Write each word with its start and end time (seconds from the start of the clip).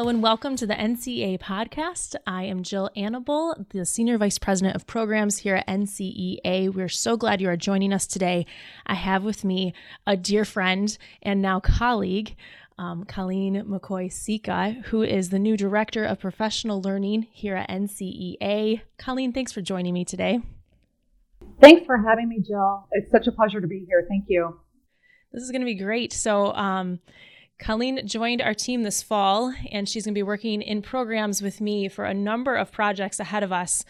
Hello 0.00 0.08
and 0.08 0.22
welcome 0.22 0.54
to 0.54 0.68
the 0.68 0.74
NCEA 0.74 1.40
podcast. 1.40 2.14
I 2.24 2.44
am 2.44 2.62
Jill 2.62 2.90
Annable, 2.94 3.56
the 3.70 3.84
Senior 3.84 4.18
Vice 4.18 4.38
President 4.38 4.76
of 4.76 4.86
Programs 4.86 5.38
here 5.38 5.56
at 5.56 5.66
NCEA. 5.66 6.72
We're 6.72 6.88
so 6.88 7.16
glad 7.16 7.40
you 7.40 7.48
are 7.48 7.56
joining 7.56 7.92
us 7.92 8.06
today. 8.06 8.46
I 8.86 8.94
have 8.94 9.24
with 9.24 9.44
me 9.44 9.74
a 10.06 10.16
dear 10.16 10.44
friend 10.44 10.96
and 11.22 11.42
now 11.42 11.58
colleague, 11.58 12.36
um, 12.80 13.04
Colleen 13.04 13.62
McCoy 13.68 14.10
Cejka, 14.10 14.82
who 14.86 15.02
is 15.02 15.28
the 15.28 15.38
new 15.38 15.54
Director 15.54 16.02
of 16.02 16.18
Professional 16.18 16.80
Learning 16.80 17.26
here 17.30 17.54
at 17.54 17.68
NCEA. 17.68 18.80
Colleen, 18.96 19.34
thanks 19.34 19.52
for 19.52 19.60
joining 19.60 19.92
me 19.92 20.02
today. 20.02 20.40
Thanks 21.60 21.84
for 21.84 21.98
having 21.98 22.30
me, 22.30 22.40
Jill. 22.40 22.88
It's 22.92 23.10
such 23.10 23.26
a 23.26 23.32
pleasure 23.32 23.60
to 23.60 23.66
be 23.66 23.84
here. 23.86 24.06
Thank 24.08 24.24
you. 24.28 24.58
This 25.30 25.42
is 25.42 25.50
going 25.50 25.60
to 25.60 25.66
be 25.66 25.74
great. 25.74 26.14
So, 26.14 26.54
um, 26.54 27.00
Colleen 27.58 28.06
joined 28.06 28.40
our 28.40 28.54
team 28.54 28.82
this 28.82 29.02
fall, 29.02 29.52
and 29.70 29.86
she's 29.86 30.06
going 30.06 30.14
to 30.14 30.18
be 30.18 30.22
working 30.22 30.62
in 30.62 30.80
programs 30.80 31.42
with 31.42 31.60
me 31.60 31.86
for 31.88 32.06
a 32.06 32.14
number 32.14 32.54
of 32.54 32.72
projects 32.72 33.20
ahead 33.20 33.42
of 33.42 33.52
us. 33.52 33.84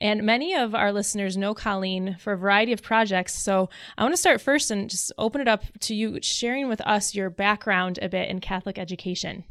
And 0.00 0.24
many 0.24 0.54
of 0.54 0.74
our 0.74 0.92
listeners 0.92 1.36
know 1.36 1.54
Colleen 1.54 2.16
for 2.18 2.32
a 2.32 2.36
variety 2.36 2.72
of 2.72 2.82
projects. 2.82 3.34
So 3.34 3.70
I 3.96 4.02
want 4.02 4.12
to 4.12 4.20
start 4.20 4.40
first 4.40 4.70
and 4.70 4.90
just 4.90 5.12
open 5.18 5.40
it 5.40 5.48
up 5.48 5.62
to 5.80 5.94
you 5.94 6.18
sharing 6.22 6.68
with 6.68 6.80
us 6.82 7.14
your 7.14 7.30
background 7.30 7.98
a 8.02 8.08
bit 8.08 8.28
in 8.28 8.40
Catholic 8.40 8.78
education. 8.78 9.44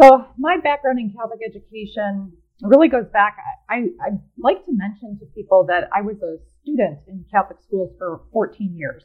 So, 0.00 0.24
my 0.38 0.56
background 0.56 0.98
in 0.98 1.12
Catholic 1.12 1.40
education 1.46 2.32
really 2.62 2.88
goes 2.88 3.06
back. 3.12 3.36
I, 3.68 3.88
I 4.00 4.10
like 4.38 4.64
to 4.64 4.72
mention 4.72 5.18
to 5.18 5.26
people 5.34 5.66
that 5.68 5.88
I 5.94 6.00
was 6.00 6.16
a 6.22 6.36
student 6.62 7.00
in 7.06 7.24
Catholic 7.30 7.58
schools 7.60 7.92
for 7.98 8.22
14 8.32 8.74
years. 8.76 9.04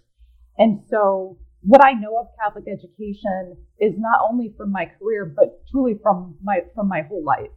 And 0.57 0.81
so 0.89 1.37
what 1.61 1.83
I 1.83 1.93
know 1.93 2.17
of 2.19 2.27
Catholic 2.41 2.65
education 2.67 3.57
is 3.79 3.93
not 3.97 4.19
only 4.29 4.53
from 4.57 4.71
my 4.71 4.85
career, 4.85 5.25
but 5.25 5.61
truly 5.71 5.99
from 6.01 6.35
my 6.43 6.59
from 6.73 6.87
my 6.87 7.01
whole 7.01 7.23
life. 7.23 7.51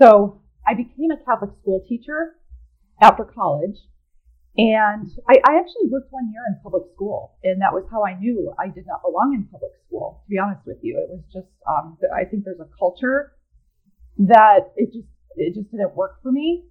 So 0.00 0.40
I 0.66 0.74
became 0.74 1.10
a 1.10 1.24
Catholic 1.24 1.50
school 1.60 1.84
teacher 1.88 2.36
after 3.00 3.24
college, 3.24 3.76
and 4.56 5.06
I, 5.28 5.34
I 5.48 5.58
actually 5.58 5.88
worked 5.90 6.10
one 6.10 6.30
year 6.32 6.42
in 6.48 6.58
public 6.62 6.84
school, 6.94 7.36
and 7.44 7.60
that 7.60 7.72
was 7.72 7.84
how 7.90 8.04
I 8.04 8.18
knew 8.18 8.52
I 8.58 8.68
did 8.68 8.86
not 8.86 9.02
belong 9.02 9.34
in 9.34 9.44
public 9.44 9.72
school. 9.86 10.22
To 10.24 10.30
be 10.30 10.38
honest 10.38 10.66
with 10.66 10.78
you, 10.82 10.98
it 10.98 11.10
was 11.10 11.22
just 11.32 11.52
um, 11.68 11.98
I 12.14 12.24
think 12.24 12.44
there's 12.44 12.60
a 12.60 12.68
culture 12.78 13.32
that 14.18 14.72
it 14.76 14.92
just 14.92 15.08
it 15.36 15.54
just 15.54 15.70
didn't 15.70 15.94
work 15.94 16.22
for 16.22 16.32
me, 16.32 16.64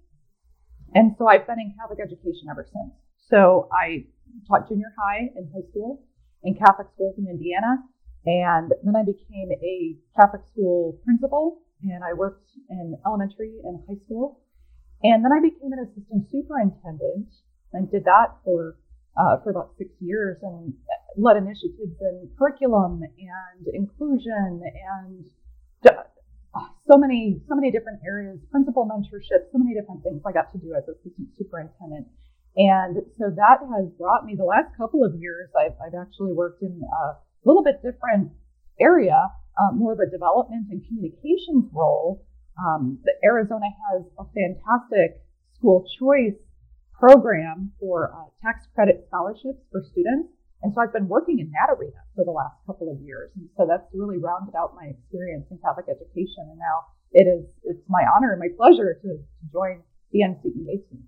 and 0.94 1.14
so 1.16 1.28
I've 1.28 1.46
been 1.46 1.60
in 1.60 1.74
Catholic 1.78 2.00
education 2.02 2.48
ever 2.50 2.66
since. 2.66 2.92
So 3.28 3.68
I 3.72 4.06
taught 4.46 4.68
junior 4.68 4.92
high 4.98 5.30
and 5.34 5.48
high 5.54 5.66
school 5.70 6.02
in 6.42 6.54
Catholic 6.54 6.88
schools 6.94 7.14
in 7.18 7.26
Indiana. 7.28 7.82
And 8.26 8.72
then 8.82 8.96
I 8.96 9.04
became 9.04 9.50
a 9.52 9.96
Catholic 10.18 10.42
school 10.50 10.98
principal 11.04 11.62
and 11.92 12.04
I 12.04 12.12
worked 12.12 12.50
in 12.70 12.96
elementary 13.06 13.54
and 13.64 13.80
high 13.88 14.00
school. 14.04 14.40
And 15.02 15.24
then 15.24 15.32
I 15.32 15.40
became 15.40 15.72
an 15.72 15.80
assistant 15.80 16.30
superintendent 16.30 17.28
and 17.72 17.90
did 17.90 18.04
that 18.04 18.36
for 18.44 18.76
uh, 19.16 19.40
for 19.42 19.50
about 19.50 19.72
six 19.78 19.90
years 20.00 20.36
and 20.42 20.74
led 21.16 21.36
initiatives 21.36 21.96
in 22.00 22.30
curriculum 22.38 23.02
and 23.02 23.66
inclusion 23.72 24.60
and 24.62 25.24
so 26.86 26.96
many 26.96 27.40
so 27.48 27.54
many 27.54 27.70
different 27.70 28.00
areas, 28.06 28.38
principal 28.50 28.86
mentorship, 28.86 29.50
so 29.52 29.58
many 29.58 29.74
different 29.74 30.02
things 30.02 30.22
I 30.24 30.32
got 30.32 30.52
to 30.52 30.58
do 30.58 30.74
as 30.74 30.84
assistant 30.88 31.28
superintendent. 31.36 32.06
And 32.56 32.96
so 33.18 33.28
that 33.36 33.58
has 33.76 33.86
brought 33.98 34.24
me 34.24 34.34
the 34.34 34.44
last 34.44 34.74
couple 34.76 35.04
of 35.04 35.14
years. 35.20 35.50
I've, 35.52 35.76
I've 35.76 35.98
actually 35.98 36.32
worked 36.32 36.62
in 36.62 36.80
a 36.80 37.16
little 37.44 37.62
bit 37.62 37.82
different 37.82 38.32
area, 38.80 39.28
uh, 39.58 39.72
more 39.72 39.92
of 39.92 40.00
a 40.00 40.10
development 40.10 40.66
and 40.70 40.84
communications 40.86 41.70
role. 41.72 42.24
Um, 42.58 42.98
Arizona 43.24 43.66
has 43.90 44.02
a 44.18 44.24
fantastic 44.32 45.20
school 45.56 45.84
choice 45.98 46.36
program 46.98 47.72
for 47.80 48.12
uh, 48.12 48.28
tax 48.42 48.66
credit 48.74 49.04
scholarships 49.08 49.60
for 49.70 49.82
students. 49.92 50.28
And 50.62 50.72
so 50.74 50.80
I've 50.80 50.92
been 50.92 51.08
working 51.08 51.38
in 51.38 51.52
that 51.52 51.72
arena 51.72 52.00
for 52.14 52.24
the 52.24 52.32
last 52.32 52.56
couple 52.66 52.90
of 52.90 53.00
years. 53.00 53.30
And 53.36 53.48
so 53.56 53.66
that's 53.68 53.84
really 53.92 54.16
rounded 54.18 54.54
out 54.56 54.74
my 54.74 54.88
experience 54.88 55.46
in 55.50 55.58
Catholic 55.58 55.86
education. 55.88 56.48
And 56.48 56.58
now 56.58 56.88
it 57.12 57.28
is, 57.28 57.44
it's 57.64 57.84
my 57.88 58.02
honor 58.08 58.32
and 58.32 58.40
my 58.40 58.48
pleasure 58.56 58.96
to, 59.02 59.08
to 59.20 59.44
join 59.52 59.84
the 60.12 60.20
NCEA 60.24 60.88
team. 60.88 61.05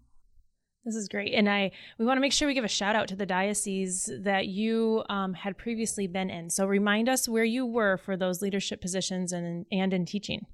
This 0.88 0.96
is 0.96 1.08
great. 1.08 1.34
And 1.34 1.50
I 1.50 1.70
we 1.98 2.06
want 2.06 2.16
to 2.16 2.22
make 2.22 2.32
sure 2.32 2.48
we 2.48 2.54
give 2.54 2.64
a 2.64 2.68
shout 2.68 2.96
out 2.96 3.08
to 3.08 3.16
the 3.16 3.26
diocese 3.26 4.10
that 4.20 4.46
you 4.46 5.04
um, 5.10 5.34
had 5.34 5.58
previously 5.58 6.06
been 6.06 6.30
in. 6.30 6.48
So 6.48 6.64
remind 6.64 7.10
us 7.10 7.28
where 7.28 7.44
you 7.44 7.66
were 7.66 7.98
for 7.98 8.16
those 8.16 8.40
leadership 8.40 8.80
positions 8.80 9.30
and 9.30 9.66
and 9.70 9.92
in 9.92 10.06
teaching. 10.06 10.46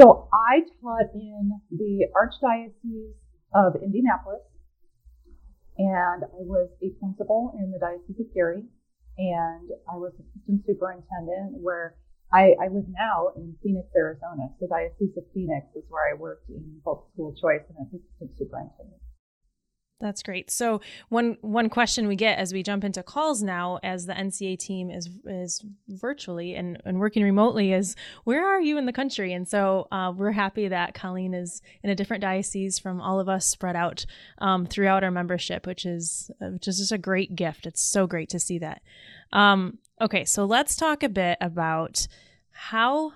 So 0.00 0.30
I 0.32 0.60
taught 0.80 1.12
in 1.14 1.60
the 1.70 2.06
Archdiocese 2.16 3.12
of 3.52 3.76
Indianapolis, 3.82 4.40
and 5.76 6.24
I 6.24 6.40
was 6.40 6.70
a 6.82 6.88
principal 6.98 7.52
in 7.58 7.72
the 7.72 7.78
Diocese 7.78 8.18
of 8.18 8.32
Gary, 8.32 8.62
and 9.18 9.70
I 9.92 9.96
was 9.96 10.14
assistant 10.14 10.64
superintendent 10.66 11.60
where 11.60 11.96
I, 12.32 12.54
I 12.62 12.68
live 12.68 12.86
now 12.88 13.32
in 13.36 13.56
Phoenix, 13.62 13.88
Arizona. 13.96 14.50
So 14.60 14.66
Diocese 14.68 15.16
of 15.16 15.24
Phoenix 15.34 15.66
is 15.74 15.84
where 15.88 16.10
I 16.10 16.14
worked 16.14 16.48
in 16.48 16.80
both 16.84 17.04
school 17.12 17.34
choice 17.34 17.62
and 17.68 17.86
assistant 17.86 18.30
superintendent. 18.38 19.02
That's 20.00 20.22
great. 20.22 20.50
So 20.50 20.80
one 21.10 21.36
one 21.42 21.68
question 21.68 22.08
we 22.08 22.16
get 22.16 22.38
as 22.38 22.54
we 22.54 22.62
jump 22.62 22.84
into 22.84 23.02
calls 23.02 23.42
now, 23.42 23.78
as 23.82 24.06
the 24.06 24.14
NCEA 24.14 24.58
team 24.58 24.90
is 24.90 25.10
is 25.26 25.62
virtually 25.88 26.54
and, 26.54 26.80
and 26.86 26.98
working 26.98 27.22
remotely, 27.22 27.74
is 27.74 27.96
where 28.24 28.46
are 28.46 28.60
you 28.60 28.78
in 28.78 28.86
the 28.86 28.94
country? 28.94 29.34
And 29.34 29.46
so 29.46 29.88
uh, 29.92 30.12
we're 30.16 30.32
happy 30.32 30.68
that 30.68 30.94
Colleen 30.94 31.34
is 31.34 31.60
in 31.82 31.90
a 31.90 31.94
different 31.94 32.22
diocese 32.22 32.78
from 32.78 33.00
all 33.00 33.20
of 33.20 33.28
us 33.28 33.46
spread 33.46 33.76
out 33.76 34.06
um, 34.38 34.64
throughout 34.64 35.04
our 35.04 35.10
membership, 35.10 35.66
which 35.66 35.84
is 35.84 36.30
uh, 36.40 36.46
which 36.46 36.66
is 36.66 36.78
just 36.78 36.92
a 36.92 36.98
great 36.98 37.36
gift. 37.36 37.66
It's 37.66 37.82
so 37.82 38.06
great 38.06 38.30
to 38.30 38.40
see 38.40 38.58
that. 38.58 38.80
Um, 39.32 39.78
okay, 40.00 40.24
so 40.24 40.46
let's 40.46 40.76
talk 40.76 41.02
a 41.02 41.10
bit 41.10 41.36
about 41.42 42.08
how 42.52 43.12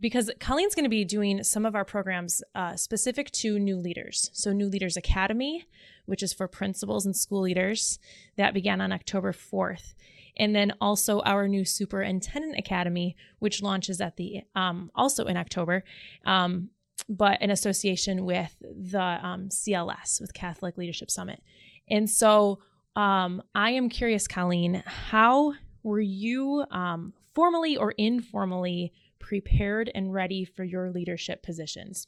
because 0.00 0.30
Colleen's 0.40 0.74
going 0.74 0.84
to 0.84 0.90
be 0.90 1.04
doing 1.04 1.42
some 1.42 1.66
of 1.66 1.74
our 1.74 1.84
programs 1.84 2.42
uh, 2.54 2.76
specific 2.76 3.30
to 3.32 3.58
new 3.58 3.76
leaders. 3.76 4.30
So, 4.32 4.52
New 4.52 4.68
Leaders 4.68 4.96
Academy, 4.96 5.66
which 6.06 6.22
is 6.22 6.32
for 6.32 6.48
principals 6.48 7.06
and 7.06 7.16
school 7.16 7.42
leaders, 7.42 7.98
that 8.36 8.54
began 8.54 8.80
on 8.80 8.92
October 8.92 9.32
4th. 9.32 9.94
And 10.36 10.54
then 10.54 10.72
also 10.80 11.20
our 11.20 11.46
new 11.46 11.64
Superintendent 11.64 12.58
Academy, 12.58 13.16
which 13.38 13.62
launches 13.62 14.00
at 14.00 14.16
the 14.16 14.42
um, 14.54 14.90
also 14.94 15.26
in 15.26 15.36
October, 15.36 15.84
um, 16.26 16.70
but 17.08 17.40
in 17.40 17.50
association 17.50 18.24
with 18.24 18.54
the 18.60 19.00
um, 19.00 19.48
CLS, 19.48 20.20
with 20.20 20.34
Catholic 20.34 20.76
Leadership 20.76 21.10
Summit. 21.10 21.42
And 21.88 22.10
so 22.10 22.58
um, 22.96 23.42
I 23.54 23.70
am 23.70 23.88
curious, 23.88 24.26
Colleen, 24.26 24.82
how 24.86 25.54
were 25.82 26.00
you 26.00 26.64
um, 26.70 27.12
formally 27.34 27.76
or 27.76 27.92
informally 27.92 28.92
prepared 29.18 29.90
and 29.94 30.12
ready 30.12 30.44
for 30.44 30.64
your 30.64 30.90
leadership 30.90 31.42
positions? 31.42 32.06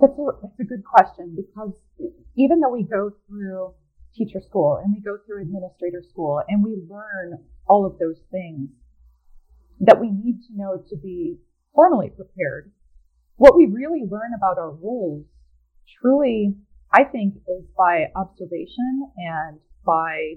That's 0.00 0.18
a, 0.18 0.24
that's 0.42 0.60
a 0.60 0.64
good 0.64 0.84
question 0.84 1.36
because 1.36 1.72
even 2.36 2.60
though 2.60 2.70
we 2.70 2.82
go 2.82 3.12
through 3.28 3.72
teacher 4.14 4.40
school 4.40 4.80
and 4.82 4.94
we 4.94 5.00
go 5.00 5.18
through 5.26 5.42
administrator 5.42 6.02
school 6.08 6.42
and 6.48 6.62
we 6.62 6.76
learn 6.88 7.38
all 7.66 7.86
of 7.86 7.98
those 7.98 8.20
things 8.30 8.68
that 9.80 10.00
we 10.00 10.10
need 10.10 10.40
to 10.48 10.56
know 10.56 10.82
to 10.88 10.96
be 10.96 11.36
formally 11.74 12.10
prepared, 12.10 12.72
what 13.36 13.56
we 13.56 13.66
really 13.66 14.02
learn 14.10 14.32
about 14.36 14.58
our 14.58 14.70
roles 14.70 15.24
truly, 16.00 16.54
I 16.92 17.04
think, 17.04 17.34
is 17.36 17.64
by 17.76 18.06
observation 18.14 19.10
and 19.16 19.58
by 19.84 20.34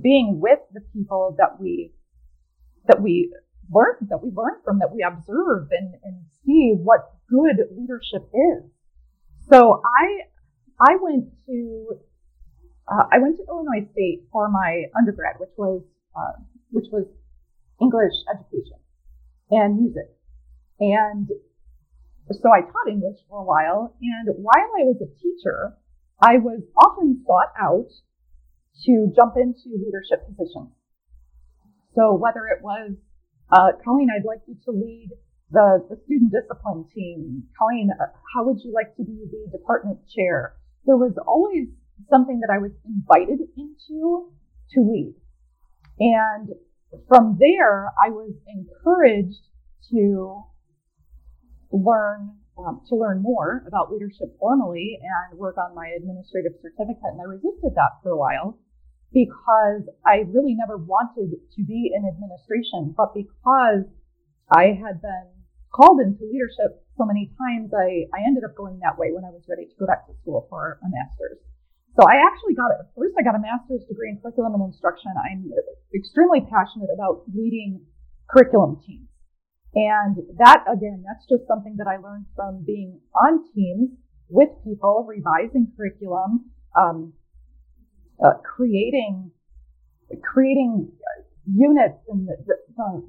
being 0.00 0.40
with 0.40 0.60
the 0.72 0.80
people 0.92 1.34
that 1.38 1.60
we 1.60 1.92
that 2.86 3.02
we 3.02 3.32
learn 3.72 3.96
that 4.08 4.22
we 4.22 4.30
learn 4.30 4.54
from, 4.64 4.78
that 4.78 4.92
we 4.94 5.02
observe 5.02 5.68
and, 5.70 5.94
and 6.04 6.24
see 6.44 6.74
what 6.76 7.12
good 7.30 7.58
leadership 7.78 8.30
is. 8.34 8.64
So 9.50 9.82
I 9.84 10.28
I 10.80 10.96
went 11.02 11.26
to 11.46 12.00
uh, 12.88 13.04
I 13.12 13.18
went 13.20 13.38
to 13.38 13.44
Illinois 13.48 13.88
State 13.92 14.24
for 14.32 14.48
my 14.50 14.84
undergrad, 14.98 15.36
which 15.40 15.50
was 15.58 15.82
uh, 16.16 16.42
which 16.72 16.86
was 16.92 17.06
English 17.80 18.14
education 18.34 18.78
and 19.50 19.78
music, 19.80 20.10
and 20.80 21.28
so 22.32 22.50
I 22.52 22.62
taught 22.62 22.88
English 22.90 23.18
for 23.28 23.40
a 23.40 23.44
while. 23.44 23.96
And 24.02 24.28
while 24.36 24.70
I 24.80 24.84
was 24.84 24.98
a 25.02 25.10
teacher, 25.20 25.76
I 26.22 26.38
was 26.38 26.62
often 26.76 27.22
sought 27.26 27.52
out 27.60 27.90
to 28.86 29.12
jump 29.16 29.34
into 29.36 29.76
leadership 29.84 30.26
positions 30.28 30.70
So 31.94 32.14
whether 32.14 32.46
it 32.48 32.62
was, 32.62 32.92
uh, 33.52 33.72
Colleen, 33.84 34.08
I'd 34.16 34.24
like 34.26 34.40
you 34.46 34.56
to 34.66 34.72
lead 34.72 35.10
the, 35.50 35.84
the 35.90 35.96
student 36.04 36.32
discipline 36.32 36.86
team. 36.94 37.42
Colleen, 37.58 37.90
uh, 37.92 38.06
how 38.34 38.44
would 38.44 38.58
you 38.62 38.72
like 38.72 38.96
to 38.96 39.04
be 39.04 39.26
the 39.30 39.50
department 39.50 39.98
chair? 40.14 40.54
There 40.86 40.96
was 40.96 41.12
always 41.26 41.68
something 42.08 42.40
that 42.40 42.50
I 42.52 42.58
was 42.58 42.72
invited 42.86 43.40
into 43.56 44.30
to 44.72 44.80
lead. 44.80 45.14
And 45.98 46.50
from 47.08 47.36
there, 47.38 47.90
I 48.02 48.10
was 48.10 48.32
encouraged 48.48 49.42
to 49.92 50.42
learn 51.72 52.36
um, 52.58 52.82
to 52.88 52.94
learn 52.94 53.22
more 53.22 53.64
about 53.66 53.90
leadership 53.90 54.36
formally 54.38 54.98
and 55.00 55.38
work 55.38 55.56
on 55.56 55.74
my 55.74 55.88
administrative 55.96 56.52
certificate. 56.60 57.12
And 57.16 57.20
I 57.20 57.24
resisted 57.24 57.72
that 57.74 58.00
for 58.02 58.10
a 58.10 58.16
while 58.16 58.58
because 59.12 59.82
I 60.04 60.24
really 60.28 60.54
never 60.54 60.76
wanted 60.76 61.30
to 61.30 61.64
be 61.64 61.90
in 61.94 62.06
administration, 62.06 62.94
but 62.96 63.14
because 63.14 63.84
I 64.52 64.76
had 64.76 65.00
been 65.00 65.39
called 65.70 66.00
into 66.02 66.26
leadership 66.26 66.82
so 66.98 67.06
many 67.06 67.32
times, 67.38 67.72
I, 67.72 68.04
I 68.12 68.26
ended 68.26 68.44
up 68.44 68.54
going 68.54 68.78
that 68.82 68.98
way 68.98 69.14
when 69.14 69.24
I 69.24 69.30
was 69.30 69.42
ready 69.48 69.64
to 69.64 69.74
go 69.78 69.86
back 69.86 70.06
to 70.06 70.12
school 70.20 70.46
for 70.50 70.78
a 70.82 70.88
master's. 70.90 71.38
So 71.96 72.06
I 72.06 72.22
actually 72.22 72.54
got 72.54 72.70
it. 72.70 72.86
First, 72.94 73.16
I 73.18 73.22
got 73.22 73.34
a 73.34 73.42
master's 73.42 73.82
degree 73.88 74.10
in 74.10 74.20
curriculum 74.20 74.54
and 74.54 74.70
instruction. 74.70 75.10
I'm 75.16 75.50
extremely 75.94 76.44
passionate 76.46 76.90
about 76.92 77.24
leading 77.34 77.82
curriculum 78.28 78.78
teams. 78.86 79.08
And 79.74 80.16
that, 80.38 80.64
again, 80.70 81.04
that's 81.06 81.26
just 81.26 81.46
something 81.46 81.76
that 81.78 81.86
I 81.86 81.96
learned 81.96 82.26
from 82.34 82.62
being 82.66 83.00
on 83.14 83.44
teams 83.54 83.90
with 84.28 84.50
people, 84.62 85.06
revising 85.08 85.72
curriculum, 85.76 86.50
um, 86.76 87.12
uh, 88.22 88.38
creating, 88.44 89.30
creating 90.22 90.92
units 91.50 91.98
and 92.08 92.28
the, 92.28 92.36
the, 92.46 92.56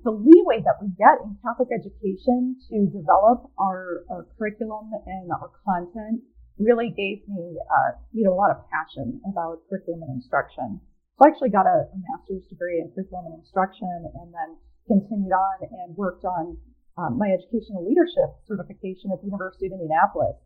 the, 0.03 0.11
leeway 0.11 0.61
that 0.65 0.81
we 0.81 0.89
get 0.97 1.21
in 1.21 1.37
Catholic 1.45 1.69
education 1.69 2.57
to 2.69 2.89
develop 2.89 3.45
our, 3.59 4.05
our 4.09 4.25
curriculum 4.37 4.89
and 5.05 5.29
our 5.31 5.51
content 5.65 6.21
really 6.57 6.89
gave 6.89 7.21
me, 7.29 7.57
uh, 7.61 7.97
you 8.11 8.23
know, 8.23 8.33
a 8.33 8.39
lot 8.39 8.49
of 8.49 8.65
passion 8.69 9.21
about 9.29 9.61
curriculum 9.69 10.01
and 10.03 10.17
instruction. 10.17 10.81
So 11.17 11.25
I 11.25 11.29
actually 11.29 11.53
got 11.53 11.65
a, 11.65 11.85
a 11.85 11.97
master's 11.97 12.45
degree 12.49 12.81
in 12.81 12.89
curriculum 12.93 13.29
and 13.29 13.41
instruction 13.41 13.89
and 13.89 14.33
then 14.33 14.57
continued 14.87 15.33
on 15.33 15.57
and 15.61 15.95
worked 15.95 16.25
on 16.25 16.57
um, 16.97 17.17
my 17.17 17.29
educational 17.29 17.85
leadership 17.85 18.35
certification 18.47 19.11
at 19.13 19.21
the 19.21 19.29
University 19.29 19.67
of 19.67 19.73
Indianapolis. 19.73 20.37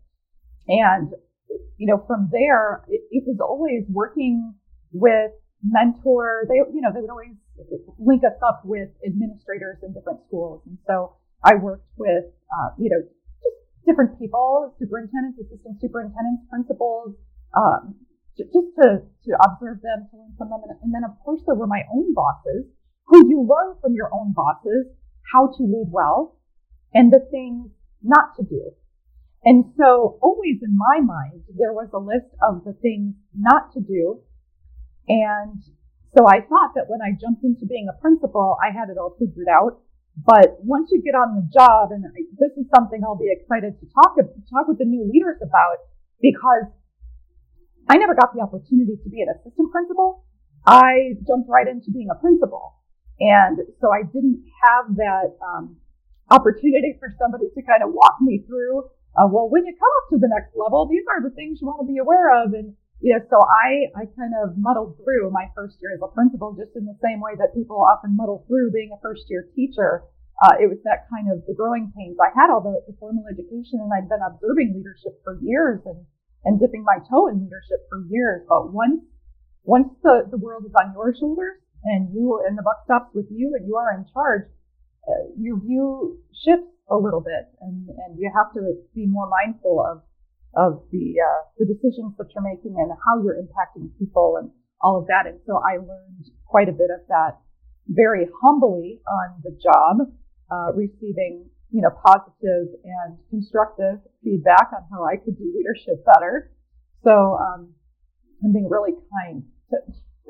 And, 0.67 1.13
you 1.77 1.87
know, 1.87 2.03
from 2.07 2.29
there, 2.31 2.83
it, 2.87 3.01
it 3.11 3.23
was 3.25 3.39
always 3.39 3.83
working 3.89 4.53
with 4.91 5.31
mentor. 5.63 6.45
They, 6.47 6.59
you 6.73 6.81
know, 6.81 6.91
they 6.93 7.01
would 7.01 7.09
always 7.09 7.35
link 7.99 8.23
us 8.23 8.37
up 8.45 8.61
with 8.65 8.89
administrators 9.05 9.77
in 9.83 9.93
different 9.93 10.19
schools. 10.27 10.61
And 10.65 10.77
so 10.87 11.15
I 11.43 11.55
worked 11.55 11.87
with, 11.97 12.25
uh, 12.51 12.69
you 12.77 12.89
know, 12.89 13.01
just 13.01 13.57
different 13.85 14.19
people, 14.19 14.75
superintendents, 14.79 15.39
assistant 15.39 15.79
superintendents, 15.79 16.43
principals, 16.49 17.15
um, 17.55 17.95
just 18.37 18.51
to, 18.51 19.01
to 19.23 19.31
observe 19.47 19.79
them, 19.81 20.07
to 20.11 20.17
learn 20.17 20.33
from 20.37 20.49
them. 20.49 20.61
And, 20.67 20.77
and 20.83 20.91
then, 20.93 21.03
of 21.03 21.15
course, 21.23 21.41
there 21.45 21.55
were 21.55 21.67
my 21.67 21.83
own 21.93 22.13
bosses 22.13 22.65
who 23.07 23.29
you 23.29 23.47
learn 23.47 23.77
from 23.81 23.93
your 23.93 24.09
own 24.13 24.33
bosses 24.33 24.87
how 25.31 25.47
to 25.47 25.63
lead 25.63 25.87
well 25.89 26.37
and 26.93 27.11
the 27.11 27.25
things 27.31 27.69
not 28.01 28.35
to 28.37 28.43
do. 28.43 28.71
And 29.43 29.65
so 29.77 30.17
always 30.21 30.57
in 30.63 30.75
my 30.75 31.01
mind, 31.01 31.43
there 31.55 31.73
was 31.73 31.89
a 31.93 31.99
list 31.99 32.33
of 32.41 32.63
the 32.65 32.73
things 32.73 33.13
not 33.37 33.71
to 33.73 33.79
do. 33.79 34.21
And 35.07 35.61
so 36.15 36.27
I 36.27 36.39
thought 36.41 36.71
that 36.75 36.87
when 36.87 37.03
I 37.03 37.11
jumped 37.19 37.43
into 37.43 37.67
being 37.67 37.87
a 37.91 37.99
principal, 37.99 38.57
I 38.63 38.71
had 38.71 38.89
it 38.89 38.97
all 38.97 39.15
figured 39.19 39.51
out. 39.51 39.83
But 40.15 40.63
once 40.63 40.87
you 40.95 41.03
get 41.03 41.11
on 41.11 41.35
the 41.35 41.43
job, 41.51 41.91
and 41.91 42.07
this 42.39 42.55
is 42.55 42.65
something 42.71 43.03
I'll 43.03 43.19
be 43.19 43.27
excited 43.27 43.75
to 43.75 43.85
talk, 43.91 44.15
talk 44.15 44.67
with 44.67 44.79
the 44.79 44.87
new 44.87 45.03
leaders 45.11 45.43
about 45.43 45.83
because 46.23 46.71
I 47.89 47.97
never 47.97 48.15
got 48.15 48.31
the 48.31 48.39
opportunity 48.39 48.95
to 48.95 49.09
be 49.11 49.21
an 49.21 49.27
assistant 49.35 49.71
principal. 49.75 50.23
I 50.65 51.19
jumped 51.27 51.51
right 51.51 51.67
into 51.67 51.91
being 51.91 52.07
a 52.09 52.15
principal. 52.15 52.79
And 53.19 53.59
so 53.79 53.91
I 53.91 54.03
didn't 54.07 54.43
have 54.63 54.95
that 54.95 55.35
um, 55.43 55.77
opportunity 56.31 56.95
for 56.99 57.11
somebody 57.19 57.51
to 57.53 57.61
kind 57.61 57.83
of 57.83 57.91
walk 57.91 58.15
me 58.21 58.43
through. 58.47 58.87
Uh, 59.15 59.27
well, 59.27 59.47
when 59.51 59.65
you 59.65 59.75
come 59.75 59.93
up 59.99 60.09
to 60.11 60.17
the 60.17 60.31
next 60.31 60.55
level, 60.55 60.87
these 60.87 61.03
are 61.11 61.23
the 61.23 61.35
things 61.35 61.59
you 61.61 61.67
want 61.67 61.83
to 61.83 61.91
be 61.91 61.99
aware 61.99 62.43
of. 62.43 62.53
And 62.53 62.75
yeah, 63.05 63.21
so 63.29 63.37
I, 63.37 63.93
I 63.93 64.09
kind 64.17 64.33
of 64.41 64.57
muddled 64.57 64.97
through 64.97 65.29
my 65.29 65.45
first 65.53 65.77
year 65.77 65.93
as 65.93 66.01
a 66.01 66.09
principal, 66.09 66.57
just 66.57 66.73
in 66.73 66.89
the 66.89 66.97
same 67.05 67.21
way 67.21 67.37
that 67.37 67.53
people 67.53 67.77
often 67.77 68.17
muddle 68.17 68.41
through 68.49 68.73
being 68.73 68.89
a 68.89 68.99
first 69.05 69.29
year 69.29 69.45
teacher. 69.53 70.09
Uh, 70.41 70.57
it 70.57 70.65
was 70.65 70.81
that 70.89 71.05
kind 71.13 71.29
of 71.29 71.45
the 71.45 71.53
growing 71.53 71.93
pains. 71.93 72.17
I 72.17 72.33
had 72.33 72.49
all 72.49 72.65
the, 72.65 72.81
the 72.89 72.97
formal 72.97 73.29
education 73.29 73.77
and 73.77 73.93
I'd 73.93 74.09
been 74.09 74.25
observing 74.25 74.73
leadership 74.73 75.21
for 75.21 75.37
years 75.45 75.85
and, 75.85 76.01
and 76.49 76.59
dipping 76.59 76.81
my 76.81 76.97
toe 77.05 77.29
in 77.29 77.45
leadership 77.45 77.85
for 77.93 78.03
years. 78.09 78.41
But 78.49 78.73
once, 78.73 79.05
once 79.63 79.93
the, 80.01 80.25
the 80.25 80.41
world 80.41 80.65
is 80.65 80.73
on 80.73 80.91
your 80.97 81.13
shoulders, 81.13 81.61
and 81.85 82.09
you 82.09 82.41
and 82.41 82.57
the 82.57 82.65
buck 82.65 82.81
stops 82.85 83.13
with 83.13 83.29
you 83.29 83.53
and 83.53 83.67
you 83.67 83.77
are 83.77 83.93
in 83.93 84.05
charge, 84.11 84.49
uh, 85.07 85.29
your 85.37 85.61
view 85.61 86.17
shifts 86.33 86.73
a 86.89 86.97
little 86.97 87.21
bit 87.21 87.45
and, 87.61 87.89
and 87.89 88.17
you 88.17 88.29
have 88.33 88.53
to 88.53 88.81
be 88.93 89.05
more 89.05 89.29
mindful 89.29 89.77
of 89.85 90.01
of 90.55 90.83
the 90.91 91.15
uh, 91.19 91.41
the 91.59 91.65
decisions 91.65 92.15
that 92.17 92.27
you're 92.33 92.43
making 92.43 92.75
and 92.79 92.91
how 93.03 93.21
you're 93.23 93.35
impacting 93.35 93.91
people 93.99 94.37
and 94.39 94.49
all 94.81 94.99
of 94.99 95.07
that. 95.07 95.27
And 95.27 95.39
so 95.45 95.59
I 95.59 95.77
learned 95.77 96.31
quite 96.45 96.69
a 96.69 96.71
bit 96.71 96.89
of 96.91 97.05
that 97.09 97.39
very 97.87 98.27
humbly 98.41 99.01
on 99.07 99.41
the 99.43 99.51
job, 99.61 100.09
uh, 100.51 100.73
receiving 100.73 101.49
you 101.71 101.81
know 101.81 101.91
positive 102.05 102.71
and 102.83 103.17
constructive 103.29 103.99
feedback 104.23 104.71
on 104.71 104.87
how 104.91 105.03
I 105.03 105.17
could 105.17 105.37
do 105.37 105.51
leadership 105.55 106.05
better. 106.05 106.51
So 107.03 107.37
um, 107.37 107.73
I'm 108.43 108.53
being 108.53 108.69
really 108.69 108.93
kind 109.11 109.43
to, 109.69 109.77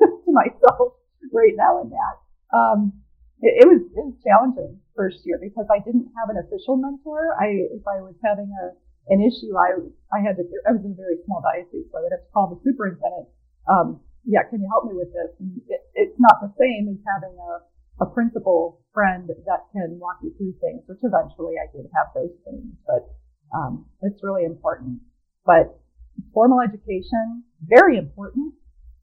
to 0.00 0.30
myself 0.32 0.98
right 1.32 1.54
now 1.56 1.82
in 1.82 1.90
that. 1.90 2.14
Um, 2.56 2.92
it, 3.40 3.64
it, 3.64 3.66
was 3.68 3.80
it 3.94 4.04
was 4.04 4.16
challenging 4.24 4.80
first 4.96 5.20
year 5.24 5.38
because 5.40 5.66
I 5.70 5.78
didn't 5.78 6.08
have 6.16 6.34
an 6.34 6.40
official 6.40 6.76
mentor. 6.76 7.36
I 7.38 7.68
if 7.76 7.84
I 7.86 8.00
was 8.00 8.14
having 8.24 8.50
a 8.50 8.74
an 9.08 9.22
issue, 9.22 9.54
I 9.54 9.78
I 10.10 10.18
had 10.22 10.36
to 10.36 10.44
I 10.66 10.74
was 10.74 10.82
in 10.82 10.92
a 10.92 10.98
very 10.98 11.22
small 11.24 11.42
diocese, 11.42 11.86
so 11.90 11.98
I 11.98 12.02
would 12.02 12.14
have 12.14 12.26
to 12.26 12.32
call 12.34 12.50
the 12.50 12.58
superintendent. 12.66 13.28
Um, 13.70 14.00
yeah, 14.26 14.42
can 14.50 14.58
you 14.58 14.68
help 14.70 14.90
me 14.90 14.98
with 14.98 15.14
this? 15.14 15.30
It, 15.70 15.82
it's 15.94 16.18
not 16.18 16.42
the 16.42 16.50
same 16.58 16.90
as 16.90 16.98
having 17.06 17.38
a 17.38 17.66
a 18.00 18.06
principal 18.06 18.84
friend 18.92 19.28
that 19.28 19.60
can 19.72 19.96
walk 19.98 20.20
you 20.22 20.32
through 20.36 20.52
things, 20.60 20.82
which 20.84 21.00
eventually 21.00 21.56
I 21.56 21.64
did 21.72 21.88
have 21.96 22.12
those 22.12 22.34
things, 22.44 22.76
but 22.84 23.08
um, 23.56 23.86
it's 24.02 24.20
really 24.22 24.44
important. 24.44 25.00
But 25.44 25.80
formal 26.34 26.60
education, 26.60 27.44
very 27.62 27.96
important 27.96 28.52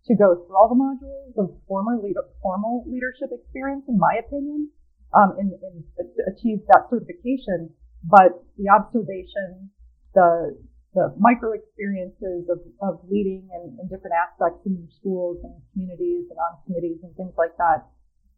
to 0.05 0.15
go 0.15 0.35
through 0.35 0.55
all 0.55 0.69
the 0.69 0.77
modules 0.77 1.33
of 1.41 1.55
former 1.67 1.97
leader, 1.97 2.21
formal 2.41 2.85
leadership 2.85 3.29
experience, 3.31 3.85
in 3.87 3.97
my 3.97 4.19
opinion, 4.19 4.69
um, 5.15 5.33
and, 5.39 5.53
and 5.53 5.83
achieve 6.27 6.59
that 6.67 6.85
certification. 6.89 7.69
But 8.03 8.43
the 8.57 8.69
observation, 8.69 9.71
the 10.13 10.57
the 10.93 11.13
micro 11.17 11.53
experiences 11.53 12.45
of, 12.49 12.61
of 12.81 13.01
leading 13.09 13.49
in, 13.49 13.77
in 13.81 13.87
different 13.89 14.13
aspects 14.13 14.61
in 14.65 14.77
your 14.77 14.87
schools 15.01 15.41
and 15.43 15.53
communities 15.73 16.29
and 16.29 16.37
on 16.37 16.61
committees 16.65 17.01
and 17.01 17.15
things 17.17 17.33
like 17.35 17.57
that, 17.57 17.89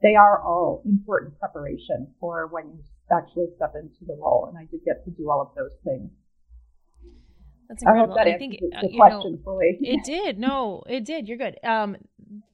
they 0.01 0.15
are 0.15 0.41
all 0.41 0.81
important 0.85 1.37
preparation 1.39 2.07
for 2.19 2.47
when 2.47 2.71
you 2.71 2.79
actually 3.11 3.47
step 3.55 3.75
into 3.75 4.07
the 4.07 4.15
role. 4.15 4.47
And 4.47 4.57
I 4.57 4.71
did 4.71 4.85
get 4.85 5.03
to 5.03 5.11
do 5.11 5.29
all 5.29 5.41
of 5.41 5.51
those 5.55 5.75
things. 5.83 6.11
That's 7.67 7.83
incredible. 7.83 8.17
I, 8.19 8.23
I 8.23 8.37
think 8.37 8.59
the 8.59 8.95
question 8.95 9.33
know, 9.33 9.39
fully. 9.43 9.77
It 9.81 10.03
did. 10.03 10.39
No, 10.39 10.83
it 10.87 11.05
did. 11.05 11.27
You're 11.27 11.37
good. 11.37 11.57
Um, 11.63 11.97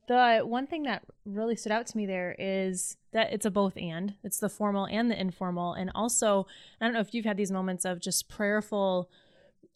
the 0.08 0.42
one 0.44 0.68
thing 0.68 0.84
that 0.84 1.04
really 1.26 1.56
stood 1.56 1.72
out 1.72 1.88
to 1.88 1.98
me 1.98 2.06
there 2.06 2.36
is 2.38 2.98
that 3.14 3.32
it's 3.34 3.46
a 3.46 3.52
both 3.52 3.78
and. 3.78 4.16
It's 4.24 4.40
the 4.40 4.50
formal 4.50 4.88
and 4.88 5.10
the 5.10 5.20
informal, 5.20 5.74
and 5.74 5.92
also 5.96 6.48
I 6.80 6.86
don't 6.86 6.94
know 6.94 7.00
if 7.00 7.14
you've 7.14 7.26
had 7.26 7.38
these 7.38 7.52
moments 7.52 7.86
of 7.86 8.00
just 8.00 8.30
prayerful. 8.30 9.10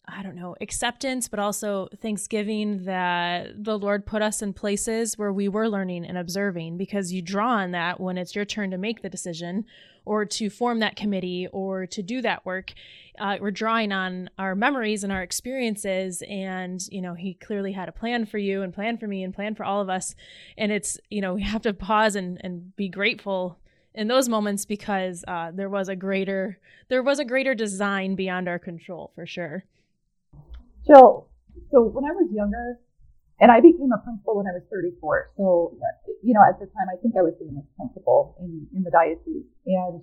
I 0.08 0.22
don't 0.22 0.36
know, 0.36 0.54
acceptance, 0.60 1.26
but 1.26 1.40
also 1.40 1.88
thanksgiving 2.00 2.84
that 2.84 3.64
the 3.64 3.76
Lord 3.76 4.06
put 4.06 4.22
us 4.22 4.40
in 4.40 4.52
places 4.52 5.18
where 5.18 5.32
we 5.32 5.48
were 5.48 5.68
learning 5.68 6.04
and 6.04 6.16
observing 6.16 6.76
because 6.76 7.12
you 7.12 7.20
draw 7.20 7.56
on 7.56 7.72
that 7.72 7.98
when 7.98 8.16
it's 8.16 8.32
your 8.32 8.44
turn 8.44 8.70
to 8.70 8.78
make 8.78 9.02
the 9.02 9.10
decision 9.10 9.64
or 10.06 10.24
to 10.24 10.48
form 10.48 10.78
that 10.78 10.96
committee 10.96 11.48
or 11.52 11.86
to 11.86 12.02
do 12.02 12.22
that 12.22 12.46
work 12.46 12.72
uh, 13.18 13.38
we're 13.40 13.50
drawing 13.50 13.92
on 13.92 14.30
our 14.38 14.54
memories 14.54 15.04
and 15.04 15.12
our 15.12 15.22
experiences. 15.22 16.22
And 16.28 16.80
you 16.90 17.00
know 17.00 17.14
he 17.14 17.34
clearly 17.34 17.72
had 17.72 17.88
a 17.88 17.92
plan 17.92 18.26
for 18.26 18.38
you 18.38 18.62
and 18.62 18.72
plan 18.72 18.98
for 18.98 19.06
me 19.06 19.22
and 19.22 19.34
plan 19.34 19.54
for 19.54 19.64
all 19.64 19.80
of 19.80 19.88
us. 19.88 20.14
And 20.56 20.72
it's 20.72 20.98
you 21.10 21.20
know 21.20 21.34
we 21.34 21.42
have 21.42 21.62
to 21.62 21.72
pause 21.72 22.16
and, 22.16 22.38
and 22.42 22.74
be 22.76 22.88
grateful 22.88 23.58
in 23.94 24.08
those 24.08 24.28
moments 24.28 24.66
because 24.66 25.24
uh, 25.26 25.50
there 25.54 25.70
was 25.70 25.88
a 25.88 25.96
greater 25.96 26.58
there 26.88 27.02
was 27.02 27.18
a 27.18 27.24
greater 27.24 27.54
design 27.54 28.14
beyond 28.14 28.48
our 28.48 28.58
control 28.58 29.12
for 29.14 29.26
sure. 29.26 29.64
Jill 30.86 31.28
so 31.72 31.82
when 31.82 32.04
i 32.04 32.12
was 32.12 32.30
younger 32.30 32.78
And 33.38 33.52
I 33.52 33.60
became 33.60 33.92
a 33.92 34.00
principal 34.00 34.40
when 34.40 34.48
I 34.48 34.56
was 34.56 34.64
34. 34.72 35.36
So, 35.36 35.76
you 36.24 36.32
know, 36.32 36.40
at 36.40 36.56
the 36.56 36.66
time, 36.72 36.88
I 36.88 36.96
think 36.96 37.14
I 37.20 37.22
was 37.22 37.36
the 37.36 37.44
youngest 37.44 37.68
principal 37.76 38.36
in, 38.40 38.66
in 38.72 38.82
the 38.82 38.90
diocese. 38.90 39.44
And 39.66 40.00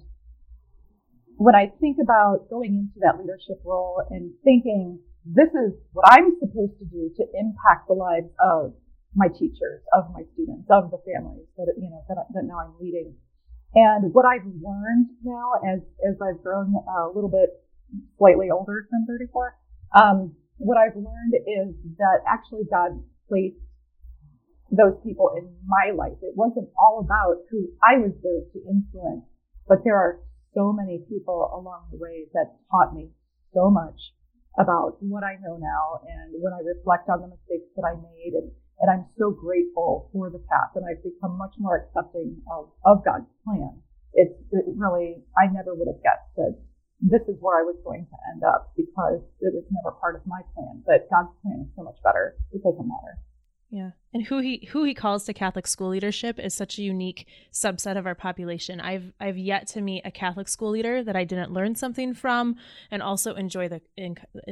when 1.42 1.56
I 1.56 1.74
think 1.82 1.98
about 1.98 2.46
going 2.50 2.78
into 2.78 3.02
that 3.02 3.18
leadership 3.18 3.58
role 3.66 4.06
and 4.14 4.30
thinking, 4.44 5.00
this 5.26 5.50
is 5.50 5.74
what 5.94 6.06
I'm 6.14 6.38
supposed 6.38 6.78
to 6.78 6.86
do 6.86 7.10
to 7.18 7.24
impact 7.34 7.90
the 7.90 7.98
lives 7.98 8.30
of 8.38 8.78
my 9.16 9.30
teachers, 9.34 9.82
of 9.98 10.14
my 10.14 10.22
students, 10.34 10.70
of 10.70 10.94
the 10.94 11.02
families 11.02 11.50
that, 11.58 11.74
you 11.78 11.90
know, 11.90 12.06
that, 12.10 12.18
that 12.38 12.46
now 12.46 12.62
I'm 12.62 12.78
leading. 12.78 13.18
And 13.74 14.14
what 14.14 14.26
I've 14.26 14.46
learned 14.46 15.10
now 15.26 15.58
as, 15.66 15.82
as 16.06 16.22
I've 16.22 16.44
grown 16.44 16.76
a 16.78 17.10
little 17.10 17.30
bit 17.30 17.50
slightly 18.18 18.54
older 18.54 18.88
than 18.92 19.06
34, 19.10 19.58
um, 19.96 20.36
what 20.58 20.78
I've 20.78 20.96
learned 20.96 21.34
is 21.34 21.74
that 21.98 22.22
actually 22.28 22.70
God 22.70 23.02
placed 23.28 23.60
those 24.72 24.98
people 25.04 25.32
in 25.38 25.54
my 25.68 25.94
life. 25.94 26.18
It 26.22 26.34
wasn't 26.36 26.70
all 26.78 27.00
about 27.00 27.46
who 27.50 27.70
I 27.84 28.02
was 28.02 28.14
there 28.26 28.42
to 28.42 28.60
influence, 28.66 29.26
but 29.68 29.84
there 29.84 29.98
are 29.98 30.20
so 30.54 30.74
many 30.74 31.06
people 31.10 31.50
along 31.54 31.90
the 31.92 31.98
way 31.98 32.26
that 32.34 32.58
taught 32.72 32.94
me 32.94 33.10
so 33.54 33.70
much 33.70 34.14
about 34.58 34.98
what 35.02 35.24
I 35.24 35.38
know 35.42 35.58
now. 35.58 36.02
And 36.06 36.34
when 36.42 36.54
I 36.54 36.62
reflect 36.62 37.10
on 37.10 37.22
the 37.22 37.30
mistakes 37.30 37.70
that 37.76 37.86
I 37.86 37.96
made 37.98 38.34
and, 38.34 38.50
and 38.82 38.90
I'm 38.90 39.06
so 39.18 39.32
grateful 39.32 40.10
for 40.14 40.30
the 40.30 40.42
path 40.50 40.74
and 40.76 40.86
I've 40.86 41.02
become 41.02 41.38
much 41.38 41.54
more 41.58 41.86
accepting 41.86 42.42
of, 42.52 42.70
of 42.86 43.06
God's 43.06 43.30
plan. 43.46 43.82
It's 44.14 44.34
it 44.52 44.66
really, 44.78 45.26
I 45.38 45.50
never 45.50 45.74
would 45.74 45.88
have 45.90 46.02
guessed 46.02 46.34
that 46.38 46.58
this 47.02 47.22
is 47.28 47.36
where 47.40 47.60
I 47.60 47.64
was 47.64 47.76
going 47.84 48.06
to 48.06 48.18
end 48.34 48.44
up 48.44 48.74
because 48.76 49.22
it 49.42 49.54
was 49.54 49.64
never 49.72 49.92
part 49.98 50.16
of 50.16 50.26
my 50.26 50.42
plan. 50.56 50.84
But 50.86 51.10
God's 51.10 51.34
plan 51.42 51.66
is 51.66 51.72
so 51.76 51.84
much 51.84 51.98
better. 52.04 52.36
It 52.52 52.64
doesn't 52.64 52.88
matter. 52.88 53.18
Yeah. 53.74 53.90
And 54.14 54.24
who 54.28 54.38
he 54.38 54.68
who 54.70 54.84
he 54.84 54.94
calls 54.94 55.24
to 55.24 55.34
Catholic 55.34 55.66
school 55.66 55.90
leadership 55.90 56.40
is 56.40 56.54
such 56.54 56.78
a 56.78 56.84
unique 56.84 57.26
subset 57.52 57.98
of 57.98 58.06
our 58.06 58.14
population. 58.14 58.80
I've 58.80 59.12
I've 59.20 59.40
yet 59.40 59.66
to 59.70 59.82
meet 59.82 60.04
a 60.06 60.12
Catholic 60.12 60.48
school 60.48 60.70
leader 60.70 61.04
that 61.04 61.16
I 61.16 61.24
didn't 61.24 61.52
learn 61.52 61.74
something 61.74 62.14
from 62.14 62.56
and 62.92 63.02
also 63.02 63.34
enjoy 63.34 63.70
the 63.70 63.82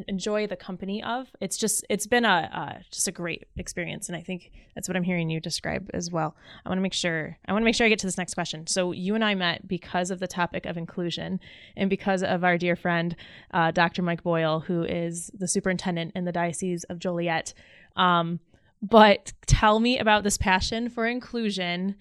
enjoy 0.07 0.47
the 0.47 0.55
company 0.55 1.03
of. 1.03 1.27
It's 1.39 1.55
just 1.55 1.85
it's 1.87 2.07
been 2.07 2.25
a 2.25 2.49
uh, 2.51 2.79
just 2.89 3.07
a 3.07 3.11
great 3.11 3.45
experience 3.57 4.09
and 4.09 4.15
I 4.15 4.21
think 4.21 4.51
that's 4.73 4.89
what 4.89 4.97
I'm 4.97 5.03
hearing 5.03 5.29
you 5.29 5.39
describe 5.39 5.91
as 5.93 6.09
well. 6.09 6.35
I 6.65 6.69
want 6.69 6.79
to 6.79 6.83
make 6.83 6.93
sure 6.93 7.37
I 7.45 7.51
want 7.51 7.61
to 7.61 7.65
make 7.65 7.75
sure 7.75 7.85
I 7.85 7.89
get 7.89 7.99
to 7.99 8.07
this 8.07 8.17
next 8.17 8.33
question. 8.33 8.65
So 8.65 8.91
you 8.91 9.13
and 9.13 9.23
I 9.23 9.35
met 9.35 9.67
because 9.67 10.09
of 10.09 10.19
the 10.19 10.27
topic 10.27 10.65
of 10.65 10.77
inclusion 10.77 11.39
and 11.77 11.91
because 11.91 12.23
of 12.23 12.43
our 12.43 12.57
dear 12.57 12.75
friend 12.75 13.15
uh, 13.53 13.69
Dr. 13.69 14.01
Mike 14.01 14.23
Boyle 14.23 14.61
who 14.61 14.81
is 14.81 15.29
the 15.35 15.47
superintendent 15.47 16.13
in 16.15 16.25
the 16.25 16.31
Diocese 16.31 16.85
of 16.85 16.97
Joliet. 16.97 17.53
Um, 17.95 18.39
but 18.81 19.33
tell 19.45 19.79
me 19.79 19.99
about 19.99 20.23
this 20.23 20.37
passion 20.37 20.89
for 20.89 21.05
inclusion. 21.05 21.95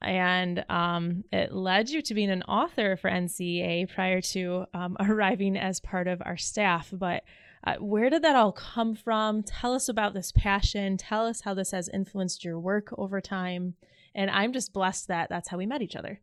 And 0.00 0.64
um, 0.68 1.24
it 1.32 1.52
led 1.52 1.88
you 1.88 2.02
to 2.02 2.14
being 2.14 2.30
an 2.30 2.42
author 2.42 2.96
for 2.96 3.08
NCEA 3.08 3.92
prior 3.94 4.20
to 4.20 4.66
um, 4.74 4.96
arriving 5.00 5.56
as 5.56 5.80
part 5.80 6.08
of 6.08 6.22
our 6.24 6.36
staff. 6.36 6.90
But 6.92 7.24
uh, 7.64 7.76
where 7.76 8.10
did 8.10 8.22
that 8.22 8.36
all 8.36 8.52
come 8.52 8.94
from? 8.94 9.42
Tell 9.42 9.72
us 9.72 9.88
about 9.88 10.12
this 10.12 10.32
passion. 10.32 10.98
Tell 10.98 11.26
us 11.26 11.40
how 11.40 11.54
this 11.54 11.70
has 11.70 11.88
influenced 11.88 12.44
your 12.44 12.60
work 12.60 12.92
over 12.98 13.20
time. 13.20 13.74
And 14.14 14.30
I'm 14.30 14.52
just 14.52 14.72
blessed 14.72 15.08
that 15.08 15.28
that's 15.28 15.48
how 15.48 15.56
we 15.56 15.66
met 15.66 15.82
each 15.82 15.96
other. 15.96 16.20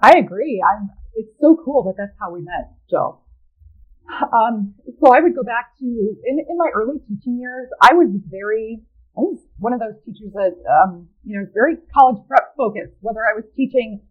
I 0.00 0.18
agree. 0.18 0.62
I'm. 0.62 0.90
It's 1.14 1.30
so 1.40 1.56
cool 1.64 1.84
that 1.84 1.94
that's 1.96 2.16
how 2.20 2.32
we 2.32 2.40
met, 2.40 2.74
Jill. 2.90 3.23
Um, 4.08 4.74
so 5.00 5.14
I 5.14 5.20
would 5.20 5.34
go 5.34 5.42
back 5.42 5.76
to 5.78 5.84
in, 5.84 6.38
in 6.38 6.56
my 6.56 6.70
early 6.74 6.98
teaching 7.08 7.38
years. 7.38 7.68
I 7.80 7.94
was 7.94 8.08
very, 8.30 8.82
I 9.16 9.20
was 9.20 9.40
one 9.58 9.72
of 9.72 9.80
those 9.80 9.96
teachers 10.04 10.32
that 10.34 10.54
um, 10.68 11.08
you 11.24 11.38
know 11.38 11.46
very 11.52 11.76
college 11.92 12.22
prep 12.28 12.54
focused. 12.56 12.94
Whether 13.00 13.20
I 13.20 13.34
was 13.34 13.44
teaching 13.56 14.02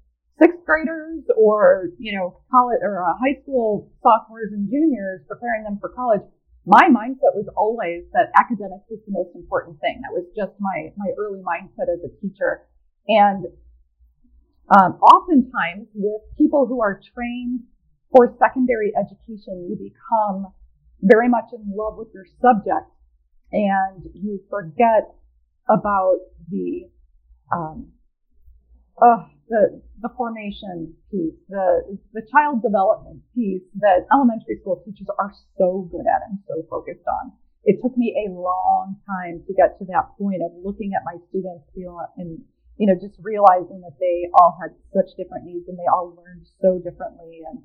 sixth 0.41 0.65
graders 0.65 1.23
or 1.37 1.89
you 1.99 2.17
know 2.17 2.41
college 2.51 2.79
or 2.81 3.05
uh, 3.05 3.13
high 3.21 3.39
school 3.43 3.91
sophomores 4.01 4.51
and 4.51 4.69
juniors, 4.69 5.21
preparing 5.27 5.63
them 5.63 5.77
for 5.79 5.89
college, 5.89 6.21
my 6.65 6.89
mindset 6.89 7.37
was 7.37 7.47
always 7.55 8.03
that 8.13 8.31
academics 8.35 8.89
was 8.89 8.99
the 9.05 9.13
most 9.13 9.35
important 9.35 9.79
thing. 9.79 10.01
That 10.01 10.13
was 10.13 10.25
just 10.35 10.53
my 10.59 10.91
my 10.97 11.11
early 11.17 11.41
mindset 11.45 11.91
as 11.91 12.01
a 12.01 12.11
teacher, 12.19 12.65
and 13.07 13.45
um, 14.69 14.97
oftentimes 15.03 15.87
with 15.93 16.21
people 16.37 16.65
who 16.65 16.81
are 16.81 16.99
trained 17.13 17.61
for 18.13 18.37
secondary 18.37 18.93
education, 18.93 19.65
you 19.67 19.75
become 19.75 20.53
very 21.01 21.27
much 21.27 21.49
in 21.51 21.65
love 21.75 21.97
with 21.97 22.07
your 22.13 22.25
subject 22.39 22.87
and 23.51 24.05
you 24.13 24.39
forget 24.49 25.09
about 25.67 26.21
the, 26.49 26.85
um, 27.51 27.89
uh, 29.01 29.25
the, 29.49 29.81
the 30.01 30.09
formation 30.15 30.93
piece, 31.09 31.33
the, 31.49 31.97
the 32.13 32.21
child 32.31 32.61
development 32.61 33.19
piece 33.33 33.65
that 33.81 34.05
elementary 34.13 34.61
school 34.61 34.81
teachers 34.85 35.07
are 35.17 35.33
so 35.57 35.89
good 35.91 36.05
at 36.05 36.21
and 36.29 36.37
so 36.47 36.61
focused 36.69 37.05
on. 37.09 37.33
It 37.65 37.81
took 37.81 37.97
me 37.97 38.13
a 38.27 38.31
long 38.31 38.97
time 39.07 39.41
to 39.47 39.53
get 39.53 39.79
to 39.79 39.85
that 39.89 40.13
point 40.19 40.43
of 40.45 40.51
looking 40.61 40.91
at 40.93 41.01
my 41.01 41.17
students 41.29 41.65
and, 42.17 42.37
you 42.77 42.85
know, 42.85 42.93
just 42.93 43.17
realizing 43.19 43.81
that 43.81 43.97
they 43.99 44.29
all 44.37 44.59
had 44.61 44.75
such 44.93 45.15
different 45.17 45.45
needs 45.45 45.65
and 45.67 45.79
they 45.79 45.89
all 45.89 46.13
learned 46.13 46.45
so 46.61 46.77
differently 46.77 47.41
and 47.49 47.63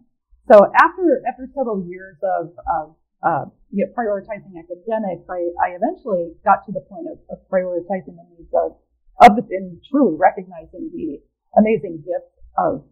so 0.51 0.67
after 0.77 1.23
after 1.29 1.49
several 1.55 1.85
years 1.87 2.17
of, 2.23 2.53
of 2.81 2.97
uh, 3.23 3.45
you 3.71 3.85
know, 3.85 3.93
prioritizing 3.93 4.57
academics, 4.57 5.29
I, 5.29 5.53
I 5.61 5.77
eventually 5.77 6.33
got 6.45 6.65
to 6.67 6.73
the 6.73 6.81
point 6.89 7.07
of, 7.13 7.19
of 7.31 7.39
prioritizing 7.51 8.17
the 8.17 8.27
needs 8.37 8.53
of 8.55 8.77
of 9.21 9.37
the, 9.37 9.43
and 9.55 9.81
truly 9.91 10.17
recognizing 10.17 10.91
the 10.95 11.21
amazing 11.59 12.05
gifts 12.07 12.35
of 12.57 12.85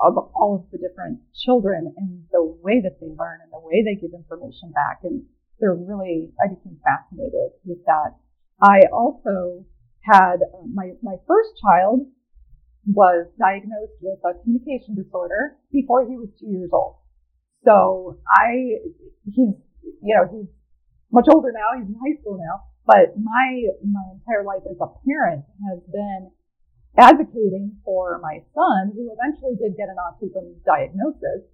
of 0.00 0.16
all 0.34 0.56
of 0.56 0.70
the 0.72 0.78
different 0.78 1.20
children 1.34 1.92
and 1.96 2.24
the 2.32 2.42
way 2.62 2.80
that 2.82 2.98
they 3.00 3.06
learn 3.06 3.38
and 3.42 3.52
the 3.52 3.60
way 3.62 3.84
they 3.84 4.00
give 4.00 4.10
information 4.14 4.72
back. 4.72 4.98
And 5.04 5.22
they're 5.60 5.74
really, 5.74 6.32
I 6.42 6.48
became 6.48 6.78
fascinated 6.82 7.54
with 7.64 7.78
that. 7.86 8.18
I 8.60 8.90
also 8.92 9.64
had 10.00 10.42
my, 10.74 10.92
my 11.02 11.16
first 11.28 11.50
child 11.62 12.06
was 12.86 13.26
diagnosed 13.38 13.94
with 14.02 14.18
a 14.26 14.42
communication 14.42 14.96
disorder 14.96 15.56
before 15.70 16.02
he 16.08 16.16
was 16.16 16.28
two 16.38 16.50
years 16.50 16.70
old. 16.72 16.96
So 17.64 18.18
I, 18.26 18.82
he's, 19.24 19.54
you 19.82 20.14
know, 20.14 20.26
he's 20.30 20.50
much 21.10 21.26
older 21.32 21.52
now. 21.52 21.78
He's 21.78 21.88
in 21.88 21.94
high 21.94 22.18
school 22.20 22.38
now. 22.38 22.66
But 22.84 23.14
my, 23.14 23.62
my 23.86 24.06
entire 24.18 24.42
life 24.42 24.66
as 24.66 24.76
a 24.82 24.90
parent 25.06 25.44
has 25.70 25.78
been 25.86 26.30
advocating 26.98 27.78
for 27.84 28.18
my 28.18 28.42
son, 28.54 28.92
who 28.94 29.14
eventually 29.14 29.54
did 29.54 29.78
get 29.78 29.88
an 29.88 29.96
autism 30.02 30.58
diagnosis. 30.66 31.46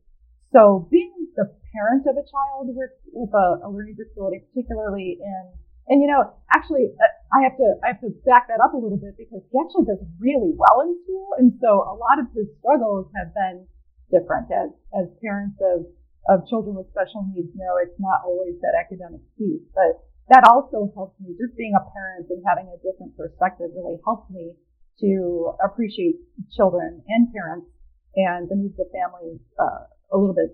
So 0.53 0.89
being 0.91 1.29
the 1.37 1.53
parent 1.77 2.09
of 2.09 2.17
a 2.17 2.25
child 2.25 2.73
with, 2.73 2.91
with 3.13 3.31
a, 3.37 3.61
a 3.63 3.69
learning 3.69 4.01
disability, 4.01 4.49
particularly 4.49 5.21
in, 5.21 5.43
and 5.89 6.01
you 6.01 6.09
know, 6.09 6.33
actually, 6.53 6.93
uh, 6.97 7.13
I 7.37 7.45
have 7.45 7.57
to, 7.61 7.69
I 7.85 7.89
have 7.93 8.01
to 8.01 8.11
back 8.25 8.49
that 8.49 8.61
up 8.65 8.73
a 8.73 8.81
little 8.81 8.97
bit 8.97 9.17
because 9.17 9.45
he 9.53 9.57
actually 9.61 9.85
does 9.85 10.01
really 10.17 10.57
well 10.57 10.81
in 10.85 10.97
school. 11.05 11.37
And 11.37 11.53
so 11.61 11.85
a 11.85 11.97
lot 11.97 12.17
of 12.17 12.33
his 12.33 12.49
struggles 12.61 13.13
have 13.17 13.33
been 13.37 13.69
different 14.11 14.51
as, 14.51 14.71
as 14.97 15.07
parents 15.21 15.57
of 15.61 15.87
of 16.29 16.45
children 16.45 16.77
with 16.77 16.85
special 16.93 17.25
needs 17.33 17.49
know 17.57 17.81
it's 17.81 17.97
not 17.97 18.21
always 18.21 18.53
that 18.61 18.77
academic 18.77 19.25
piece, 19.41 19.65
but 19.73 20.05
that 20.29 20.45
also 20.45 20.93
helps 20.93 21.17
me. 21.25 21.33
Just 21.41 21.57
being 21.57 21.73
a 21.73 21.81
parent 21.81 22.29
and 22.29 22.45
having 22.45 22.69
a 22.69 22.77
different 22.85 23.17
perspective 23.17 23.73
really 23.73 23.97
helps 24.05 24.29
me 24.29 24.53
to 25.01 25.57
appreciate 25.65 26.21
children 26.53 27.01
and 27.09 27.33
parents 27.33 27.67
and 28.15 28.45
the 28.49 28.57
needs 28.57 28.77
of 28.77 28.93
families 28.93 29.41
uh, 29.57 29.89
a 30.13 30.17
little 30.21 30.37
bit, 30.37 30.53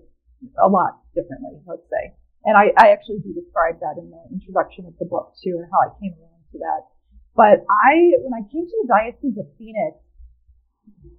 a 0.63 0.69
lot 0.71 1.03
differently, 1.11 1.59
let's 1.67 1.83
say. 1.91 2.15
And 2.47 2.55
I, 2.55 2.71
I 2.79 2.95
actually 2.95 3.19
do 3.19 3.35
describe 3.35 3.83
that 3.83 3.99
in 3.99 4.07
the 4.07 4.23
introduction 4.31 4.85
of 4.87 4.95
the 4.95 5.05
book 5.05 5.35
too, 5.43 5.59
and 5.59 5.67
how 5.67 5.91
I 5.91 5.91
came 5.99 6.15
around 6.15 6.45
to 6.55 6.57
that. 6.63 6.87
But 7.35 7.67
I, 7.67 8.15
when 8.23 8.31
I 8.31 8.47
came 8.47 8.63
to 8.63 8.77
the 8.79 8.87
Diocese 8.87 9.35
of 9.35 9.49
Phoenix, 9.59 9.99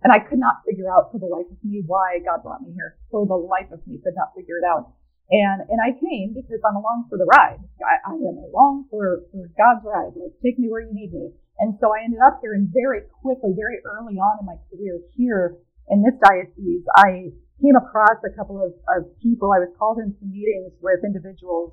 and 0.03 0.13
I 0.13 0.21
could 0.21 0.39
not 0.39 0.63
figure 0.69 0.91
out 0.91 1.11
for 1.11 1.19
the 1.19 1.27
life 1.27 1.51
of 1.51 1.59
me 1.65 1.83
why 1.87 2.21
God 2.25 2.43
brought 2.43 2.63
me 2.63 2.73
here. 2.73 2.97
For 3.11 3.27
the 3.27 3.35
life 3.35 3.73
of 3.73 3.85
me, 3.87 3.99
could 4.03 4.15
not 4.15 4.35
figure 4.37 4.59
it 4.59 4.67
out. 4.67 4.95
And 5.31 5.67
and 5.67 5.83
I 5.83 5.91
came 5.99 6.35
because 6.35 6.63
I'm 6.63 6.77
along 6.77 7.11
for 7.11 7.19
the 7.19 7.27
ride. 7.27 7.59
I, 7.83 7.99
I 8.07 8.15
am 8.15 8.39
along 8.47 8.87
for, 8.91 9.27
for 9.33 9.51
God's 9.59 9.83
ride. 9.83 10.15
Like 10.15 10.39
take 10.43 10.59
me 10.59 10.71
where 10.71 10.83
you 10.83 10.95
need 10.95 11.13
me. 11.13 11.35
And 11.59 11.75
so 11.81 11.91
I 11.91 12.05
ended 12.05 12.21
up 12.21 12.39
here 12.41 12.55
and 12.55 12.69
very 12.71 13.09
quickly, 13.23 13.51
very 13.57 13.81
early 13.83 14.21
on 14.21 14.39
in 14.39 14.47
my 14.47 14.61
career 14.71 15.01
here 15.17 15.57
in 15.89 16.03
this 16.03 16.15
diocese, 16.23 16.85
I 16.95 17.31
came 17.63 17.77
across 17.77 18.19
a 18.27 18.35
couple 18.37 18.63
of, 18.63 18.75
of 18.91 19.07
people. 19.23 19.53
I 19.53 19.63
was 19.63 19.73
called 19.79 19.99
into 19.99 20.25
meetings 20.25 20.73
with 20.83 21.01
individuals 21.05 21.73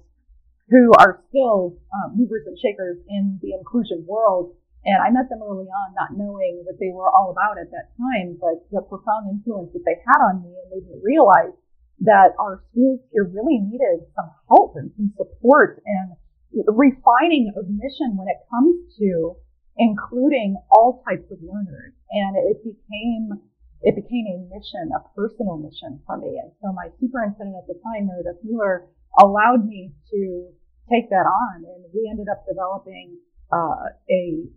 who 0.69 0.91
are 0.97 1.21
still 1.29 1.75
um, 1.93 2.15
movers 2.15 2.47
and 2.47 2.57
shakers 2.57 2.97
in 3.09 3.39
the 3.41 3.53
inclusion 3.53 4.05
world 4.07 4.55
and 4.85 4.99
I 4.99 5.09
met 5.11 5.31
them 5.31 5.39
early 5.39 5.71
on, 5.71 5.95
not 5.95 6.11
knowing 6.15 6.63
what 6.67 6.75
they 6.79 6.91
were 6.91 7.07
all 7.07 7.31
about 7.31 7.55
at 7.55 7.71
that 7.71 7.95
time, 7.95 8.35
but 8.35 8.67
the 8.67 8.83
profound 8.83 9.31
influence 9.31 9.71
that 9.71 9.83
they 9.87 9.95
had 10.03 10.19
on 10.19 10.43
me 10.43 10.51
and 10.51 10.67
made 10.71 10.87
me 10.87 10.99
realize 10.99 11.55
that 12.03 12.35
our 12.35 12.63
schools 12.71 12.99
here 13.11 13.23
really 13.23 13.63
needed 13.63 14.03
some 14.15 14.27
help 14.51 14.75
and 14.75 14.91
some 14.99 15.13
support 15.15 15.81
and 15.87 16.19
refining 16.67 17.53
of 17.55 17.63
mission 17.69 18.17
when 18.19 18.27
it 18.27 18.43
comes 18.51 18.75
to 18.99 19.35
including 19.77 20.59
all 20.69 21.01
types 21.07 21.31
of 21.31 21.39
learners. 21.41 21.93
And 22.11 22.35
it 22.35 22.59
became 22.63 23.39
it 23.83 23.95
became 23.95 24.27
a 24.31 24.37
mission, 24.47 24.91
a 24.95 25.03
personal 25.15 25.57
mission 25.57 25.99
for 26.07 26.17
me. 26.17 26.39
And 26.39 26.51
so 26.61 26.71
my 26.71 26.87
superintendent 26.99 27.55
at 27.55 27.67
the 27.67 27.79
time, 27.83 28.07
Meredith 28.07 28.39
Mueller, 28.43 28.87
allowed 29.19 29.67
me 29.67 29.91
to 30.11 30.47
take 30.89 31.09
that 31.09 31.27
on. 31.27 31.63
And 31.67 31.83
we 31.93 32.07
ended 32.09 32.27
up 32.31 32.47
developing 32.47 33.17
uh, 33.51 33.91
a 34.09 34.47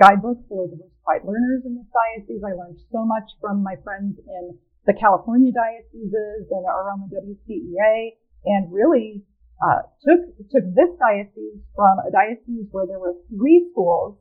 guidebook 0.00 0.40
for 0.48 0.64
diversified 0.66 1.28
learners 1.28 1.62
in 1.68 1.76
this 1.76 1.86
diocese. 1.92 2.40
I 2.40 2.56
learned 2.56 2.80
so 2.90 3.04
much 3.04 3.28
from 3.40 3.62
my 3.62 3.76
friends 3.84 4.16
in 4.16 4.56
the 4.88 4.96
California 4.96 5.52
dioceses 5.52 6.48
and 6.48 6.64
around 6.64 7.04
the 7.04 7.20
WCEA 7.20 8.16
and 8.48 8.72
really 8.72 9.22
uh, 9.60 9.84
took 10.00 10.24
took 10.48 10.64
this 10.72 10.88
diocese 10.96 11.60
from 11.76 12.00
a 12.00 12.10
diocese 12.10 12.64
where 12.72 12.88
there 12.88 12.98
were 12.98 13.12
three 13.28 13.68
schools 13.70 14.16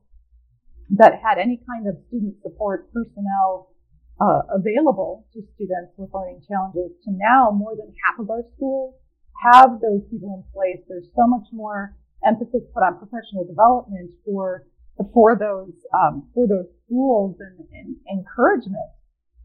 that 0.91 1.15
had 1.24 1.39
any 1.39 1.62
kind 1.63 1.88
of 1.88 1.95
student 2.12 2.36
support 2.43 2.91
personnel 2.91 3.71
uh, 4.19 4.41
available 4.51 5.24
to 5.31 5.39
students 5.55 5.95
with 5.95 6.09
learning 6.13 6.43
challenges 6.43 6.91
to 7.07 7.12
now 7.15 7.51
more 7.55 7.71
than 7.79 7.88
half 8.03 8.19
of 8.19 8.29
our 8.29 8.43
schools 8.57 8.95
have 9.39 9.79
those 9.79 10.03
people 10.12 10.36
in 10.36 10.43
place. 10.51 10.83
There's 10.89 11.07
so 11.15 11.24
much 11.24 11.48
more 11.53 11.95
emphasis 12.27 12.67
put 12.75 12.83
on 12.83 13.00
professional 13.00 13.48
development 13.48 14.12
for 14.25 14.67
for 15.13 15.36
those 15.36 15.74
um, 15.94 16.27
for 16.34 16.48
those 16.48 16.68
schools 16.86 17.38
and, 17.39 17.68
and, 17.72 17.96
encouragement 18.12 18.91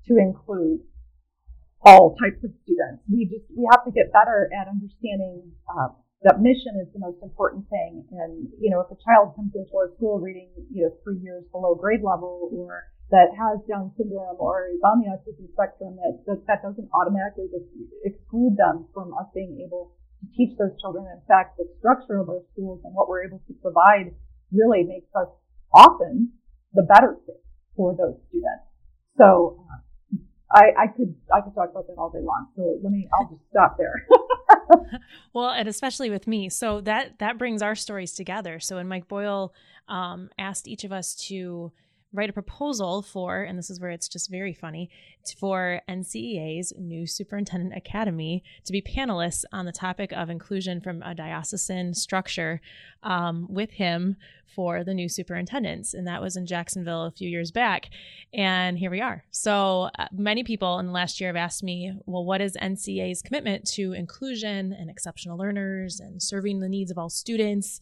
to 0.07 0.17
include 0.19 0.81
all 1.83 2.17
types 2.17 2.43
of 2.43 2.51
students. 2.65 3.03
We 3.11 3.27
just 3.27 3.47
we 3.55 3.69
have 3.71 3.85
to 3.85 3.93
get 3.93 4.13
better 4.13 4.51
at 4.51 4.67
understanding 4.67 5.53
uh, 5.69 5.95
that 6.25 6.41
mission 6.41 6.81
is 6.81 6.89
the 6.93 6.99
most 6.99 7.23
important 7.23 7.69
thing. 7.69 8.05
And 8.11 8.49
you 8.59 8.71
know, 8.71 8.81
if 8.81 8.91
a 8.91 8.99
child 9.05 9.37
comes 9.37 9.53
into 9.55 9.71
our 9.77 9.93
school 9.97 10.19
reading 10.19 10.49
you 10.73 10.89
know 10.89 10.93
three 11.05 11.21
years 11.23 11.45
below 11.53 11.75
grade 11.75 12.03
level 12.03 12.51
or 12.51 12.91
that 13.11 13.31
has 13.37 13.61
Down 13.69 13.93
syndrome 13.97 14.41
or 14.41 14.73
is 14.73 14.81
on 14.81 15.05
the 15.05 15.13
autism 15.13 15.47
spectrum, 15.53 15.97
that, 16.01 16.25
that, 16.27 16.41
that 16.49 16.63
doesn't 16.65 16.89
automatically 16.97 17.47
exclude 18.03 18.57
them 18.57 18.89
from 18.95 19.13
us 19.15 19.29
being 19.35 19.61
able 19.61 19.93
to 20.19 20.25
teach 20.33 20.57
those 20.57 20.73
children. 20.81 21.05
In 21.13 21.21
fact, 21.29 21.61
the 21.61 21.69
structure 21.79 22.19
of 22.19 22.29
our 22.33 22.41
schools 22.53 22.81
and 22.85 22.95
what 22.95 23.09
we're 23.09 23.29
able 23.29 23.45
to 23.47 23.55
provide 23.61 24.17
really 24.53 24.85
makes 24.89 25.13
us 25.15 25.29
often 25.75 26.33
the 26.73 26.83
better 26.83 27.17
fit 27.27 27.43
for 27.77 27.95
those 27.97 28.17
students. 28.29 28.65
So 29.19 29.65
uh, 29.71 30.17
I, 30.53 30.85
I 30.85 30.87
could 30.87 31.15
I 31.33 31.41
could 31.41 31.55
talk 31.55 31.71
about 31.71 31.87
that 31.87 31.95
all 31.99 32.11
day 32.11 32.21
long. 32.23 32.49
So 32.57 32.79
let 32.83 32.93
me 32.93 33.09
I'll 33.13 33.29
just 33.29 33.43
stop 33.51 33.77
there. 33.79 34.07
well, 35.35 35.51
and 35.51 35.69
especially 35.69 36.11
with 36.11 36.27
me, 36.27 36.49
so 36.49 36.81
that 36.83 37.19
that 37.19 37.39
brings 37.39 37.63
our 37.63 37.75
stories 37.75 38.13
together. 38.13 38.61
So 38.61 38.77
when 38.77 38.89
Mike 38.89 39.09
Boyle 39.09 39.53
um, 39.89 40.31
asked 40.39 40.69
each 40.69 40.85
of 40.85 40.93
us 40.93 41.15
to 41.29 41.73
write 42.15 42.31
a 42.31 42.33
proposal 42.33 43.03
for, 43.03 43.43
and 43.43 43.59
this 43.59 43.69
is 43.69 43.81
where 43.81 43.91
it's 43.91 44.09
just 44.09 44.31
very 44.31 44.55
funny, 44.55 44.89
for 45.39 45.81
NCEA's 45.89 46.73
new 46.79 47.07
Superintendent 47.07 47.75
Academy 47.77 48.45
to 48.65 48.73
be 48.73 48.81
panelists 48.81 49.45
on 49.53 49.67
the 49.67 49.73
topic 49.73 50.13
of 50.13 50.31
inclusion 50.31 50.81
from 50.81 51.03
a 51.03 51.15
diocesan 51.15 51.93
structure 51.93 52.61
um, 53.03 53.47
with 53.51 53.73
him 53.73 54.17
for 54.55 54.85
the 54.85 54.95
new 54.95 55.09
superintendents. 55.09 55.95
And 55.95 56.07
that 56.07 56.23
was 56.23 56.37
in 56.37 56.47
Jacksonville 56.47 57.05
a 57.05 57.11
few 57.11 57.29
years 57.29 57.51
back. 57.51 57.91
And 58.33 58.79
here 58.79 58.91
we 58.91 59.01
are. 59.01 59.25
So 59.31 59.91
uh, 59.99 60.07
many 60.13 60.45
people 60.45 60.79
in 60.79 60.87
the 60.87 60.93
last 60.93 61.21
year 61.21 61.29
have 61.29 61.37
asked 61.37 61.63
me, 61.63 61.93
well, 62.07 62.25
what 62.25 62.41
is 62.41 62.57
NCEA's 62.61 63.23
commitment 63.23 63.67
to 63.73 63.93
inclusion 63.93 64.73
and 64.73 64.91
exceptional 64.91 65.39
learners 65.39 66.01
and 66.01 66.23
serving 66.23 66.61
the 66.61 66.69
needs 66.69 66.91
of 66.91 66.99
all 66.99 67.11
students? 67.11 67.81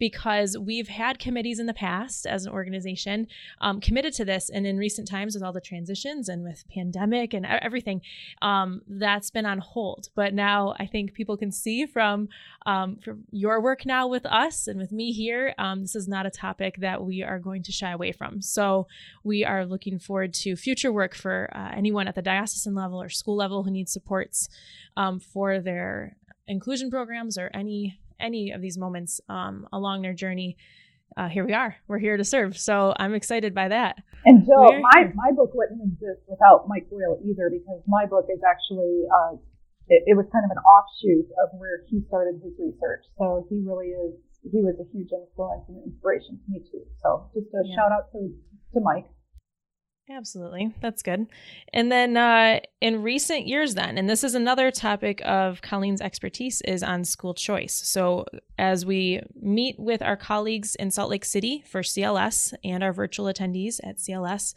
because 0.00 0.56
we've 0.58 0.88
had 0.88 1.20
committees 1.20 1.60
in 1.60 1.66
the 1.66 1.74
past 1.74 2.26
as 2.26 2.46
an 2.46 2.52
organization 2.52 3.28
um, 3.60 3.80
committed 3.80 4.14
to 4.14 4.24
this. 4.24 4.48
And 4.48 4.66
in 4.66 4.78
recent 4.78 5.06
times, 5.06 5.34
with 5.34 5.44
all 5.44 5.52
the 5.52 5.60
transitions 5.60 6.28
and 6.28 6.42
with 6.42 6.64
pandemic 6.74 7.34
and 7.34 7.46
everything, 7.46 8.00
um, 8.42 8.80
that's 8.88 9.30
been 9.30 9.46
on 9.46 9.58
hold. 9.58 10.08
But 10.16 10.34
now 10.34 10.74
I 10.80 10.86
think 10.86 11.12
people 11.12 11.36
can 11.36 11.52
see 11.52 11.86
from, 11.86 12.28
um, 12.66 12.96
from 13.04 13.24
your 13.30 13.62
work 13.62 13.84
now 13.86 14.08
with 14.08 14.24
us 14.26 14.66
and 14.66 14.80
with 14.80 14.90
me 14.90 15.12
here, 15.12 15.54
um, 15.58 15.82
this 15.82 15.94
is 15.94 15.99
not 16.08 16.26
a 16.26 16.30
topic 16.30 16.76
that 16.78 17.04
we 17.04 17.22
are 17.22 17.38
going 17.38 17.62
to 17.64 17.72
shy 17.72 17.90
away 17.90 18.12
from. 18.12 18.40
So 18.42 18.86
we 19.24 19.44
are 19.44 19.64
looking 19.64 19.98
forward 19.98 20.34
to 20.34 20.56
future 20.56 20.92
work 20.92 21.14
for 21.14 21.48
uh, 21.54 21.70
anyone 21.76 22.08
at 22.08 22.14
the 22.14 22.22
diocesan 22.22 22.74
level 22.74 23.00
or 23.00 23.08
school 23.08 23.36
level 23.36 23.62
who 23.62 23.70
needs 23.70 23.92
supports 23.92 24.48
um, 24.96 25.20
for 25.20 25.60
their 25.60 26.16
inclusion 26.46 26.90
programs 26.90 27.38
or 27.38 27.50
any 27.54 27.98
any 28.18 28.50
of 28.50 28.60
these 28.60 28.76
moments 28.76 29.20
um, 29.30 29.66
along 29.72 30.02
their 30.02 30.12
journey, 30.12 30.56
uh, 31.16 31.28
here 31.28 31.44
we 31.44 31.52
are. 31.52 31.76
We're 31.88 31.98
here 31.98 32.16
to 32.16 32.24
serve. 32.24 32.58
So 32.58 32.94
I'm 32.98 33.14
excited 33.14 33.54
by 33.54 33.68
that. 33.68 33.96
And 34.24 34.44
Jill, 34.44 34.80
my, 34.80 35.10
my 35.14 35.32
book 35.32 35.50
wouldn't 35.54 35.80
exist 35.82 36.20
without 36.28 36.68
Mike 36.68 36.88
Boyle 36.90 37.18
either 37.24 37.50
because 37.50 37.80
my 37.88 38.06
book 38.06 38.26
is 38.28 38.40
actually, 38.46 39.04
uh, 39.08 39.36
it, 39.88 40.04
it, 40.06 40.16
was 40.16 40.26
kind 40.32 40.44
of 40.44 40.50
an 40.50 40.62
offshoot 40.62 41.26
of 41.42 41.58
where 41.58 41.82
he 41.88 42.02
started 42.08 42.40
his 42.44 42.52
research. 42.60 43.04
So 43.18 43.46
he 43.48 43.64
really 43.64 43.88
is, 43.88 44.14
he 44.42 44.60
was 44.64 44.76
a 44.80 44.86
huge 44.92 45.12
influence 45.12 45.68
and 45.68 45.82
inspiration 45.84 46.40
to 46.40 46.46
me 46.48 46.60
too. 46.64 46.84
So 47.02 47.28
just 47.34 47.52
a 47.52 47.62
yeah. 47.64 47.76
shout 47.76 47.92
out 47.92 48.10
to, 48.12 48.32
to 48.74 48.80
Mike. 48.80 49.06
Absolutely. 50.12 50.74
That's 50.80 51.02
good. 51.02 51.26
And 51.72 51.90
then 51.90 52.16
uh, 52.16 52.60
in 52.80 53.02
recent 53.02 53.46
years, 53.46 53.74
then, 53.74 53.96
and 53.96 54.10
this 54.10 54.24
is 54.24 54.34
another 54.34 54.72
topic 54.72 55.22
of 55.24 55.62
Colleen's 55.62 56.00
expertise, 56.00 56.60
is 56.62 56.82
on 56.82 57.04
school 57.04 57.32
choice. 57.32 57.80
So 57.84 58.26
as 58.58 58.84
we 58.84 59.20
meet 59.40 59.78
with 59.78 60.02
our 60.02 60.16
colleagues 60.16 60.74
in 60.74 60.90
Salt 60.90 61.10
Lake 61.10 61.24
City 61.24 61.62
for 61.66 61.82
CLS 61.82 62.52
and 62.64 62.82
our 62.82 62.92
virtual 62.92 63.26
attendees 63.26 63.78
at 63.84 63.98
CLS 63.98 64.54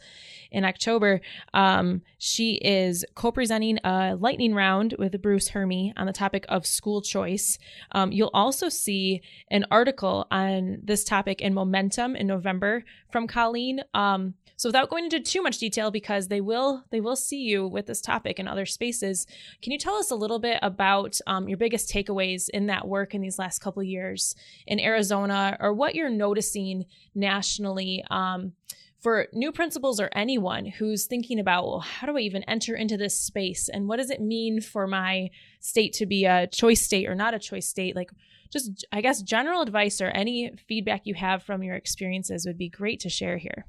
in 0.50 0.64
October, 0.64 1.20
um, 1.52 2.02
she 2.18 2.54
is 2.54 3.04
co 3.14 3.30
presenting 3.30 3.78
a 3.84 4.16
lightning 4.18 4.54
round 4.54 4.96
with 4.98 5.22
Bruce 5.22 5.48
Hermy 5.48 5.92
on 5.96 6.06
the 6.06 6.12
topic 6.12 6.44
of 6.48 6.66
school 6.66 7.00
choice. 7.00 7.58
Um, 7.92 8.10
you'll 8.10 8.30
also 8.34 8.68
see 8.68 9.22
an 9.52 9.66
article 9.70 10.26
on 10.32 10.80
this 10.82 11.04
topic 11.04 11.40
in 11.40 11.54
Momentum 11.54 12.16
in 12.16 12.26
November 12.26 12.82
from 13.10 13.28
Colleen. 13.28 13.80
Um, 13.94 14.34
so 14.56 14.68
without 14.68 14.90
going 14.90 15.04
into 15.04 15.20
too 15.20 15.42
much 15.44 15.58
detail, 15.58 15.92
because 15.92 16.26
they 16.26 16.40
will 16.40 16.82
they 16.90 17.00
will 17.00 17.14
see 17.14 17.42
you 17.42 17.68
with 17.68 17.86
this 17.86 18.00
topic 18.00 18.40
in 18.40 18.48
other 18.48 18.66
spaces, 18.66 19.26
can 19.62 19.70
you 19.70 19.78
tell 19.78 19.94
us 19.94 20.10
a 20.10 20.16
little 20.16 20.40
bit 20.40 20.58
about 20.62 21.16
um, 21.28 21.48
your 21.48 21.58
biggest 21.58 21.88
takeaways 21.88 22.48
in 22.48 22.66
that 22.66 22.88
work 22.88 23.14
in 23.14 23.20
these 23.20 23.38
last 23.38 23.60
couple 23.60 23.82
years 23.82 24.34
in 24.66 24.80
Arizona, 24.80 25.56
or 25.60 25.72
what 25.72 25.94
you're 25.94 26.10
noticing 26.10 26.86
nationally? 27.14 28.04
Um, 28.10 28.54
for 29.00 29.28
new 29.34 29.52
principals 29.52 30.00
or 30.00 30.08
anyone 30.12 30.64
who's 30.64 31.04
thinking 31.04 31.38
about, 31.38 31.66
well, 31.66 31.80
how 31.80 32.06
do 32.06 32.16
I 32.16 32.20
even 32.20 32.42
enter 32.44 32.74
into 32.74 32.96
this 32.96 33.14
space? 33.14 33.68
And 33.68 33.86
what 33.86 33.98
does 33.98 34.08
it 34.08 34.18
mean 34.18 34.62
for 34.62 34.86
my 34.86 35.28
state 35.60 35.92
to 35.94 36.06
be 36.06 36.24
a 36.24 36.46
choice 36.46 36.80
state 36.80 37.06
or 37.06 37.14
not 37.14 37.34
a 37.34 37.38
choice 37.38 37.68
state? 37.68 37.94
Like, 37.94 38.10
just, 38.50 38.86
I 38.90 39.02
guess, 39.02 39.20
general 39.20 39.60
advice 39.60 40.00
or 40.00 40.06
any 40.06 40.52
feedback 40.68 41.02
you 41.04 41.12
have 41.16 41.42
from 41.42 41.62
your 41.62 41.74
experiences 41.74 42.46
would 42.46 42.56
be 42.56 42.70
great 42.70 42.98
to 43.00 43.10
share 43.10 43.36
here. 43.36 43.66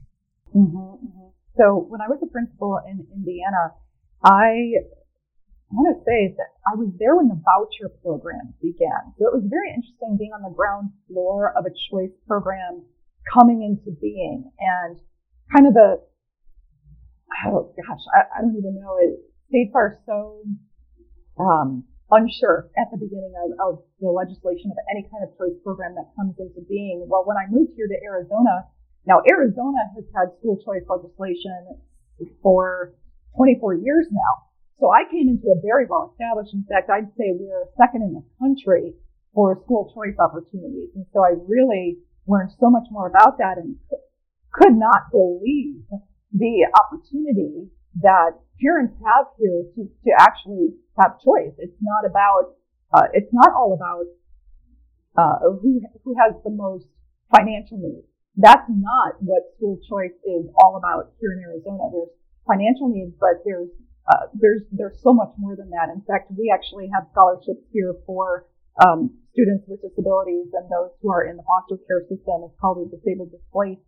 Mm-hmm, 0.55 0.77
mm-hmm. 0.77 1.24
So 1.57 1.87
when 1.87 2.01
I 2.01 2.07
was 2.07 2.19
a 2.21 2.27
principal 2.27 2.79
in 2.83 3.07
Indiana, 3.15 3.71
I 4.23 4.75
want 5.71 5.95
to 5.95 6.03
say 6.03 6.35
that 6.35 6.51
I 6.67 6.75
was 6.75 6.91
there 6.99 7.15
when 7.15 7.27
the 7.27 7.39
voucher 7.39 7.89
program 8.03 8.53
began. 8.61 9.15
So 9.17 9.27
it 9.27 9.33
was 9.33 9.43
very 9.47 9.71
interesting 9.71 10.17
being 10.19 10.31
on 10.35 10.43
the 10.43 10.53
ground 10.53 10.91
floor 11.07 11.53
of 11.55 11.65
a 11.65 11.73
choice 11.91 12.13
program 12.27 12.83
coming 13.33 13.63
into 13.63 13.95
being 13.99 14.51
and 14.59 14.99
kind 15.53 15.67
of 15.67 15.73
the, 15.73 16.01
oh 17.47 17.73
gosh, 17.75 18.03
I, 18.13 18.39
I 18.39 18.41
don't 18.41 18.55
even 18.55 18.79
know 18.79 18.97
it. 19.01 19.19
States 19.49 19.71
are 19.75 19.99
so, 20.05 20.43
um, 21.39 21.85
unsure 22.11 22.69
at 22.77 22.91
the 22.91 22.97
beginning 23.01 23.33
of, 23.33 23.49
of 23.57 23.73
the 23.99 24.09
legislation 24.09 24.69
of 24.69 24.77
any 24.93 25.07
kind 25.09 25.25
of 25.25 25.33
choice 25.37 25.57
program 25.63 25.95
that 25.95 26.05
comes 26.15 26.35
into 26.37 26.61
being. 26.69 27.05
Well, 27.09 27.25
when 27.25 27.37
I 27.37 27.49
moved 27.49 27.73
here 27.75 27.87
to 27.87 27.97
Arizona, 28.05 28.69
now, 29.07 29.21
Arizona 29.29 29.77
has 29.95 30.05
had 30.17 30.33
school 30.39 30.57
choice 30.65 30.81
legislation 30.89 31.77
for 32.41 32.93
24 33.37 33.75
years 33.75 34.07
now. 34.11 34.49
So 34.79 34.89
I 34.91 35.05
came 35.09 35.29
into 35.29 35.47
a 35.53 35.61
very 35.61 35.85
well 35.85 36.11
established. 36.11 36.53
In 36.53 36.65
fact, 36.67 36.89
I'd 36.89 37.13
say 37.17 37.31
we're 37.37 37.69
second 37.77 38.01
in 38.01 38.13
the 38.17 38.25
country 38.41 38.93
for 39.33 39.61
school 39.63 39.93
choice 39.93 40.17
opportunities. 40.17 40.89
And 40.95 41.05
so 41.13 41.23
I 41.23 41.37
really 41.47 41.99
learned 42.27 42.51
so 42.59 42.69
much 42.69 42.87
more 42.89 43.07
about 43.07 43.37
that 43.37 43.57
and 43.57 43.77
could 44.51 44.73
not 44.73 45.11
believe 45.11 45.85
the 46.33 46.65
opportunity 46.73 47.69
that 48.01 48.31
parents 48.59 48.95
have 49.05 49.27
here 49.37 49.63
to, 49.75 49.85
to 49.85 50.11
actually 50.17 50.73
have 50.99 51.21
choice. 51.21 51.53
It's 51.59 51.77
not 51.79 52.09
about, 52.09 52.55
uh, 52.91 53.07
it's 53.13 53.31
not 53.31 53.53
all 53.53 53.77
about, 53.77 54.07
uh, 55.15 55.51
who, 55.61 55.81
who 56.03 56.15
has 56.19 56.33
the 56.43 56.49
most 56.49 56.87
financial 57.31 57.77
needs. 57.77 58.07
That's 58.37 58.67
not 58.67 59.15
what 59.21 59.43
school 59.55 59.79
choice 59.87 60.15
is 60.27 60.45
all 60.59 60.75
about 60.75 61.11
here 61.19 61.33
in 61.33 61.39
Arizona. 61.39 61.87
There's 61.91 62.13
financial 62.47 62.89
needs, 62.89 63.15
but 63.19 63.41
there's 63.45 63.69
uh, 64.11 64.27
there's 64.35 64.61
there's 64.71 65.01
so 65.01 65.13
much 65.13 65.31
more 65.37 65.55
than 65.55 65.69
that. 65.71 65.89
In 65.89 66.01
fact, 66.05 66.31
we 66.35 66.51
actually 66.53 66.89
have 66.93 67.07
scholarships 67.11 67.63
here 67.71 67.95
for 68.05 68.45
um, 68.83 69.09
students 69.31 69.63
with 69.67 69.81
disabilities 69.81 70.51
and 70.51 70.67
those 70.67 70.91
who 71.01 71.11
are 71.11 71.23
in 71.27 71.37
the 71.37 71.43
foster 71.43 71.79
care 71.87 72.03
system 72.07 72.43
It's 72.43 72.55
called 72.59 72.83
a 72.83 72.87
disabled 72.91 73.31
displaced 73.31 73.83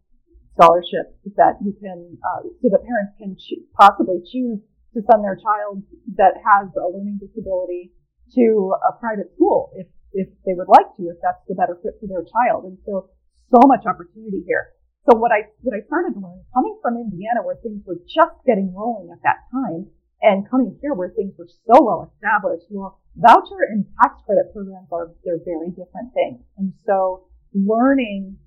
scholarship 0.55 1.15
that 1.35 1.59
you 1.63 1.75
can, 1.79 2.17
uh, 2.23 2.41
so 2.63 2.67
the 2.71 2.81
parents 2.81 3.13
can 3.19 3.35
cho- 3.37 3.63
possibly 3.77 4.23
choose 4.25 4.59
to 4.95 4.99
send 5.05 5.23
their 5.23 5.37
child 5.37 5.83
that 6.17 6.39
has 6.41 6.71
a 6.73 6.87
learning 6.87 7.19
disability 7.21 7.93
to 8.33 8.73
a 8.83 8.91
private 8.99 9.31
school 9.35 9.71
if, 9.75 9.87
if 10.13 10.27
they 10.45 10.55
would 10.55 10.67
like 10.67 10.89
to, 10.97 11.13
if 11.13 11.17
that's 11.21 11.39
the 11.47 11.55
better 11.55 11.77
fit 11.83 11.95
for 11.99 12.07
their 12.07 12.25
child. 12.25 12.65
And 12.65 12.77
so, 12.85 13.09
so 13.51 13.59
much 13.67 13.85
opportunity 13.85 14.43
here. 14.45 14.73
So 15.09 15.15
what 15.15 15.31
I, 15.31 15.47
what 15.63 15.71
I 15.71 15.85
started 15.87 16.15
to 16.15 16.19
learn 16.19 16.43
coming 16.53 16.77
from 16.81 16.99
Indiana 16.99 17.39
where 17.43 17.55
things 17.63 17.79
were 17.87 17.99
just 18.03 18.35
getting 18.45 18.75
rolling 18.75 19.07
at 19.11 19.23
that 19.23 19.47
time 19.51 19.87
and 20.21 20.49
coming 20.49 20.75
here 20.81 20.93
where 20.93 21.13
things 21.15 21.31
were 21.37 21.47
so 21.47 21.79
well 21.79 22.11
established, 22.11 22.67
well, 22.69 22.99
voucher 23.15 23.63
and 23.71 23.85
tax 24.01 24.19
credit 24.25 24.51
programs 24.51 24.91
are, 24.91 25.15
they're 25.23 25.43
very 25.45 25.69
different 25.71 26.11
things. 26.13 26.43
And 26.57 26.73
so 26.85 27.27
learning 27.53 28.37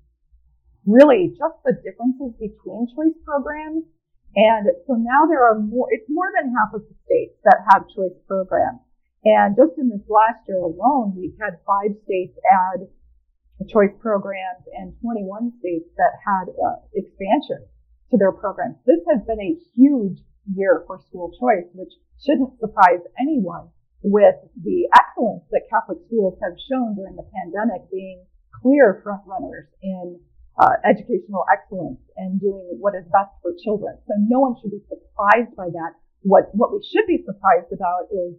really 0.85 1.33
just 1.33 1.57
the 1.65 1.73
differences 1.81 2.37
between 2.37 2.87
choice 2.93 3.17
programs. 3.25 3.85
And 4.35 4.69
so 4.87 4.95
now 4.95 5.25
there 5.27 5.43
are 5.43 5.59
more, 5.59 5.87
it's 5.91 6.07
more 6.09 6.29
than 6.37 6.53
half 6.55 6.73
of 6.73 6.85
the 6.87 6.95
states 7.05 7.35
that 7.43 7.65
have 7.73 7.89
choice 7.89 8.15
programs. 8.27 8.79
And 9.23 9.55
just 9.55 9.77
in 9.77 9.89
this 9.89 10.05
last 10.09 10.41
year 10.47 10.57
alone, 10.57 11.13
we've 11.15 11.37
had 11.37 11.61
five 11.65 11.93
states 12.05 12.33
add 12.41 12.87
choice 13.67 13.93
programs 13.99 14.65
and 14.77 14.93
21 15.01 15.53
states 15.59 15.89
that 15.97 16.13
had 16.25 16.49
uh, 16.49 16.81
expansion 16.95 17.65
to 18.11 18.17
their 18.17 18.31
programs. 18.31 18.75
This 18.85 19.01
has 19.09 19.21
been 19.27 19.39
a 19.39 19.57
huge 19.75 20.19
year 20.53 20.83
for 20.87 20.99
school 21.07 21.31
choice, 21.39 21.67
which 21.73 21.93
shouldn't 22.19 22.59
surprise 22.59 23.01
anyone 23.19 23.69
with 24.03 24.35
the 24.63 24.89
excellence 24.97 25.43
that 25.51 25.69
Catholic 25.69 25.99
schools 26.07 26.37
have 26.41 26.57
shown 26.69 26.95
during 26.95 27.15
the 27.15 27.27
pandemic 27.29 27.89
being 27.91 28.25
clear 28.61 29.01
front 29.03 29.21
runners 29.25 29.67
in 29.81 30.19
uh, 30.59 30.75
educational 30.85 31.45
excellence 31.51 31.99
and 32.17 32.39
doing 32.41 32.77
what 32.79 32.93
is 32.95 33.05
best 33.13 33.31
for 33.41 33.53
children. 33.63 33.97
So 34.07 34.13
no 34.17 34.39
one 34.39 34.55
should 34.61 34.71
be 34.71 34.81
surprised 34.89 35.55
by 35.55 35.69
that. 35.69 35.93
What 36.21 36.53
what 36.53 36.71
we 36.71 36.85
should 36.85 37.07
be 37.07 37.23
surprised 37.25 37.71
about 37.73 38.11
is 38.11 38.35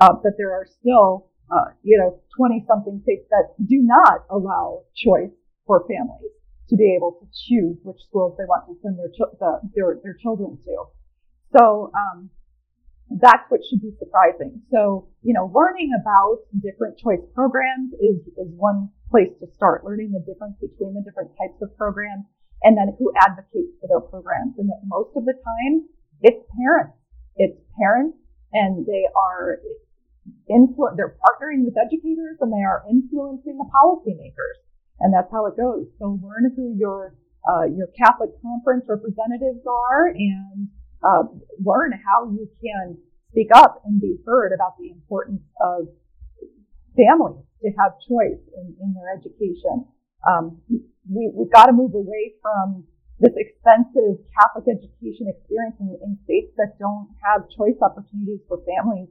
uh, 0.00 0.16
that 0.22 0.36
there 0.38 0.52
are 0.52 0.66
still 0.80 1.28
uh, 1.50 1.72
you 1.82 1.98
know 1.98 2.18
20 2.36 2.64
something 2.68 3.00
states 3.02 3.26
that 3.30 3.54
do 3.58 3.80
not 3.82 4.24
allow 4.30 4.82
choice 4.94 5.32
for 5.66 5.86
families 5.86 6.32
to 6.68 6.76
be 6.76 6.94
able 6.96 7.12
to 7.20 7.26
choose 7.46 7.76
which 7.82 8.00
schools 8.08 8.34
they 8.38 8.44
want 8.44 8.66
to 8.66 8.74
send 8.82 8.98
their 8.98 9.10
the, 9.40 9.60
their 9.74 10.00
their 10.02 10.16
children 10.20 10.58
to. 10.64 10.76
So 11.56 11.90
um, 11.94 12.30
that's 13.10 13.46
what 13.48 13.60
should 13.68 13.80
be 13.80 13.94
surprising. 13.98 14.62
So, 14.70 15.08
you 15.22 15.32
know, 15.32 15.50
learning 15.54 15.94
about 15.94 16.42
different 16.58 16.98
choice 16.98 17.22
programs 17.34 17.92
is, 18.02 18.18
is 18.34 18.50
one 18.50 18.90
place 19.10 19.30
to 19.40 19.46
start, 19.54 19.84
learning 19.84 20.10
the 20.10 20.20
difference 20.26 20.58
between 20.58 20.94
the 20.94 21.02
different 21.06 21.30
types 21.38 21.62
of 21.62 21.70
programs 21.78 22.26
and 22.62 22.76
then 22.76 22.96
who 22.98 23.12
advocates 23.22 23.78
for 23.80 23.86
their 23.86 24.00
programs. 24.00 24.58
And 24.58 24.68
that 24.68 24.82
most 24.84 25.14
of 25.14 25.24
the 25.24 25.34
time, 25.38 25.86
it's 26.22 26.42
parents. 26.58 26.98
It's 27.36 27.58
parents 27.78 28.18
and 28.52 28.86
they 28.86 29.06
are 29.14 29.60
influ- 30.50 30.96
they're 30.96 31.16
partnering 31.20 31.64
with 31.64 31.74
educators 31.76 32.38
and 32.40 32.52
they 32.52 32.64
are 32.64 32.84
influencing 32.88 33.58
the 33.58 33.68
policymakers. 33.70 34.62
And 35.00 35.12
that's 35.12 35.30
how 35.30 35.46
it 35.46 35.56
goes. 35.56 35.86
So 35.98 36.18
learn 36.22 36.52
who 36.56 36.74
your, 36.78 37.14
uh, 37.44 37.64
your 37.64 37.88
Catholic 37.98 38.30
conference 38.40 38.84
representatives 38.88 39.60
are 39.66 40.08
and 40.08 40.68
uh, 41.04 41.24
learn 41.62 41.92
how 41.92 42.30
you 42.30 42.48
can 42.62 42.96
speak 43.30 43.48
up 43.54 43.82
and 43.84 44.00
be 44.00 44.16
heard 44.24 44.52
about 44.54 44.78
the 44.78 44.90
importance 44.90 45.42
of 45.60 45.88
families 46.96 47.44
to 47.62 47.68
have 47.76 47.92
choice 48.08 48.40
in, 48.56 48.76
in 48.80 48.94
their 48.96 49.12
education. 49.12 49.84
Um, 50.26 50.58
we, 51.04 51.30
we've 51.34 51.52
got 51.52 51.66
to 51.66 51.72
move 51.72 51.94
away 51.94 52.34
from 52.40 52.84
this 53.20 53.32
expensive 53.36 54.20
Catholic 54.36 54.76
education 54.76 55.28
experience 55.28 55.76
in, 55.80 55.96
in 56.04 56.18
states 56.24 56.52
that 56.56 56.76
don't 56.78 57.08
have 57.24 57.48
choice 57.52 57.76
opportunities 57.80 58.40
for 58.48 58.60
families. 58.64 59.08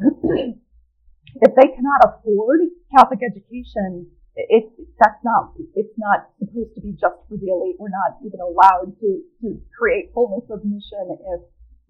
If 0.00 1.50
they 1.54 1.68
cannot 1.74 2.00
afford 2.04 2.60
Catholic 2.96 3.20
education, 3.22 4.06
it, 4.36 4.66
that's 4.98 5.22
not, 5.22 5.54
it's 5.74 5.94
not 5.98 6.30
supposed 6.38 6.74
to 6.74 6.80
be 6.80 6.92
just 6.92 7.14
for 7.28 7.38
the 7.38 7.50
elite. 7.50 7.76
We're 7.78 7.94
not 7.94 8.18
even 8.26 8.40
allowed 8.40 8.98
to, 9.00 9.22
to 9.42 9.60
create 9.78 10.10
fullness 10.14 10.50
of 10.50 10.64
mission 10.64 11.18
if 11.34 11.40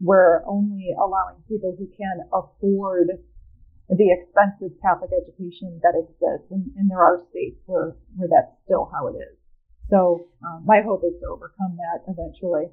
we're 0.00 0.44
only 0.46 0.92
allowing 0.98 1.40
people 1.48 1.74
who 1.78 1.88
can 1.96 2.28
afford 2.32 3.08
the 3.88 4.08
expensive 4.12 4.76
Catholic 4.80 5.10
education 5.12 5.80
that 5.82 5.96
exists. 5.96 6.48
And, 6.50 6.68
and 6.76 6.90
there 6.90 7.00
are 7.00 7.24
states 7.30 7.60
where, 7.66 7.96
where 8.16 8.28
that's 8.28 8.52
still 8.64 8.90
how 8.92 9.08
it 9.08 9.16
is. 9.16 9.36
So 9.90 10.28
um, 10.44 10.64
my 10.64 10.80
hope 10.80 11.04
is 11.04 11.12
to 11.20 11.28
overcome 11.28 11.76
that 11.76 12.04
eventually. 12.08 12.72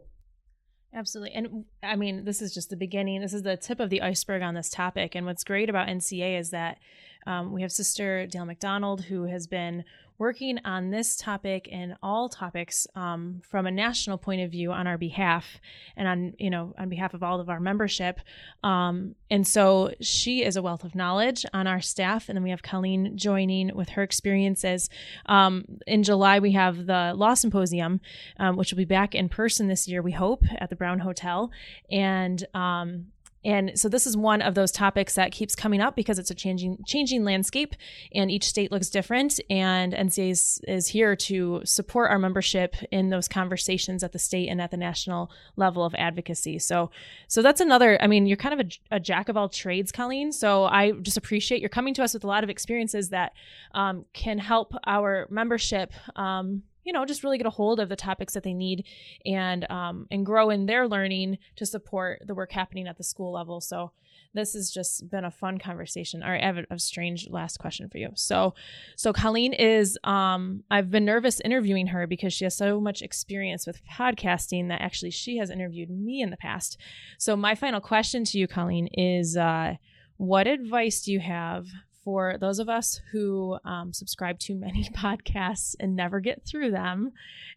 Absolutely. 0.93 1.33
And 1.33 1.65
I 1.81 1.95
mean, 1.95 2.25
this 2.25 2.41
is 2.41 2.53
just 2.53 2.69
the 2.69 2.75
beginning. 2.75 3.21
This 3.21 3.33
is 3.33 3.43
the 3.43 3.55
tip 3.55 3.79
of 3.79 3.89
the 3.89 4.01
iceberg 4.01 4.41
on 4.41 4.55
this 4.55 4.69
topic. 4.69 5.15
And 5.15 5.25
what's 5.25 5.43
great 5.43 5.69
about 5.69 5.87
NCEA 5.87 6.37
is 6.37 6.49
that 6.49 6.79
um, 7.25 7.51
we 7.51 7.61
have 7.61 7.71
Sister 7.71 8.25
Dale 8.27 8.45
McDonald, 8.45 9.05
who 9.05 9.25
has 9.25 9.47
been 9.47 9.83
working 10.21 10.59
on 10.65 10.91
this 10.91 11.15
topic 11.15 11.67
and 11.71 11.95
all 12.03 12.29
topics 12.29 12.85
um, 12.93 13.41
from 13.49 13.65
a 13.65 13.71
national 13.71 14.19
point 14.19 14.39
of 14.39 14.51
view 14.51 14.71
on 14.71 14.85
our 14.85 14.95
behalf 14.95 15.59
and 15.97 16.07
on 16.07 16.33
you 16.37 16.51
know 16.51 16.75
on 16.77 16.89
behalf 16.89 17.15
of 17.15 17.23
all 17.23 17.39
of 17.39 17.49
our 17.49 17.59
membership. 17.59 18.19
Um, 18.63 19.15
and 19.31 19.47
so 19.47 19.95
she 19.99 20.43
is 20.43 20.55
a 20.55 20.61
wealth 20.61 20.83
of 20.83 20.93
knowledge 20.93 21.43
on 21.55 21.65
our 21.65 21.81
staff. 21.81 22.29
And 22.29 22.35
then 22.35 22.43
we 22.43 22.51
have 22.51 22.61
colleen 22.61 23.17
joining 23.17 23.75
with 23.75 23.89
her 23.89 24.03
experiences. 24.03 24.91
Um, 25.25 25.65
in 25.87 26.03
july 26.03 26.37
we 26.37 26.51
have 26.51 26.85
the 26.85 27.13
law 27.15 27.33
symposium 27.33 27.99
um, 28.37 28.57
which 28.57 28.71
will 28.71 28.77
be 28.77 28.85
back 28.85 29.15
in 29.15 29.27
person 29.27 29.67
this 29.67 29.87
year 29.87 30.03
we 30.03 30.11
hope 30.11 30.43
at 30.59 30.69
the 30.69 30.75
brown 30.75 30.99
hotel. 30.99 31.49
And 31.89 32.45
um, 32.53 33.07
and 33.43 33.71
so 33.75 33.89
this 33.89 34.05
is 34.05 34.15
one 34.15 34.41
of 34.41 34.53
those 34.53 34.71
topics 34.71 35.15
that 35.15 35.31
keeps 35.31 35.55
coming 35.55 35.81
up 35.81 35.95
because 35.95 36.19
it's 36.19 36.29
a 36.29 36.35
changing 36.35 36.77
changing 36.85 37.23
landscape 37.23 37.75
and 38.13 38.29
each 38.29 38.45
state 38.45 38.71
looks 38.71 38.89
different 38.89 39.39
and 39.49 39.93
NCEA 39.93 40.31
is, 40.31 40.61
is 40.67 40.87
here 40.87 41.15
to 41.15 41.61
support 41.65 42.11
our 42.11 42.19
membership 42.19 42.75
in 42.91 43.09
those 43.09 43.27
conversations 43.27 44.03
at 44.03 44.11
the 44.11 44.19
state 44.19 44.47
and 44.47 44.61
at 44.61 44.71
the 44.71 44.77
national 44.77 45.31
level 45.55 45.83
of 45.83 45.95
advocacy. 45.95 46.59
So 46.59 46.91
so 47.27 47.41
that's 47.41 47.61
another 47.61 48.01
I 48.01 48.07
mean 48.07 48.27
you're 48.27 48.37
kind 48.37 48.59
of 48.59 48.67
a, 48.67 48.95
a 48.95 48.99
jack 48.99 49.29
of 49.29 49.37
all 49.37 49.49
trades 49.49 49.91
Colleen 49.91 50.31
so 50.31 50.65
I 50.65 50.91
just 50.91 51.17
appreciate 51.17 51.61
you're 51.61 51.69
coming 51.69 51.93
to 51.95 52.03
us 52.03 52.13
with 52.13 52.23
a 52.23 52.27
lot 52.27 52.43
of 52.43 52.49
experiences 52.49 53.09
that 53.09 53.33
um, 53.73 54.05
can 54.13 54.37
help 54.37 54.73
our 54.85 55.27
membership 55.29 55.91
um, 56.15 56.63
you 56.83 56.93
know 56.93 57.05
just 57.05 57.23
really 57.23 57.37
get 57.37 57.47
a 57.47 57.51
hold 57.51 57.79
of 57.79 57.89
the 57.89 57.95
topics 57.95 58.33
that 58.33 58.43
they 58.43 58.53
need 58.53 58.85
and 59.25 59.69
um, 59.69 60.07
and 60.11 60.25
grow 60.25 60.49
in 60.49 60.65
their 60.65 60.87
learning 60.87 61.37
to 61.55 61.65
support 61.65 62.21
the 62.25 62.35
work 62.35 62.51
happening 62.51 62.87
at 62.87 62.97
the 62.97 63.03
school 63.03 63.33
level. 63.33 63.61
So 63.61 63.91
this 64.33 64.53
has 64.53 64.71
just 64.71 65.09
been 65.09 65.25
a 65.25 65.31
fun 65.31 65.57
conversation. 65.57 66.23
All 66.23 66.29
right 66.31 66.41
i 66.41 66.45
have 66.45 66.57
a, 66.69 66.79
strange 66.79 67.29
last 67.29 67.59
question 67.59 67.89
for 67.89 67.97
you. 67.97 68.09
So 68.15 68.53
so 68.95 69.13
colleen 69.13 69.53
is 69.53 69.97
um 70.03 70.63
i've 70.71 70.89
been 70.89 71.05
nervous 71.05 71.39
interviewing 71.41 71.87
her 71.87 72.07
because 72.07 72.33
she 72.33 72.45
has 72.45 72.55
so 72.55 72.79
much 72.79 73.01
experience 73.01 73.67
with 73.67 73.85
podcasting 73.85 74.69
that 74.69 74.81
actually 74.81 75.11
she 75.11 75.37
has 75.37 75.49
interviewed 75.49 75.89
me 75.89 76.21
in 76.21 76.29
the 76.29 76.37
past. 76.37 76.77
So 77.17 77.35
my 77.35 77.55
final 77.55 77.81
question 77.81 78.23
to 78.25 78.37
you 78.37 78.47
colleen 78.47 78.87
is 78.87 79.37
uh 79.37 79.75
what 80.17 80.47
advice 80.47 81.01
do 81.01 81.11
you 81.11 81.19
have 81.19 81.67
for 82.03 82.37
those 82.39 82.59
of 82.59 82.69
us 82.69 82.99
who 83.11 83.57
um, 83.65 83.93
subscribe 83.93 84.39
to 84.39 84.55
many 84.55 84.89
podcasts 84.95 85.75
and 85.79 85.95
never 85.95 86.19
get 86.19 86.43
through 86.45 86.71
them 86.71 87.11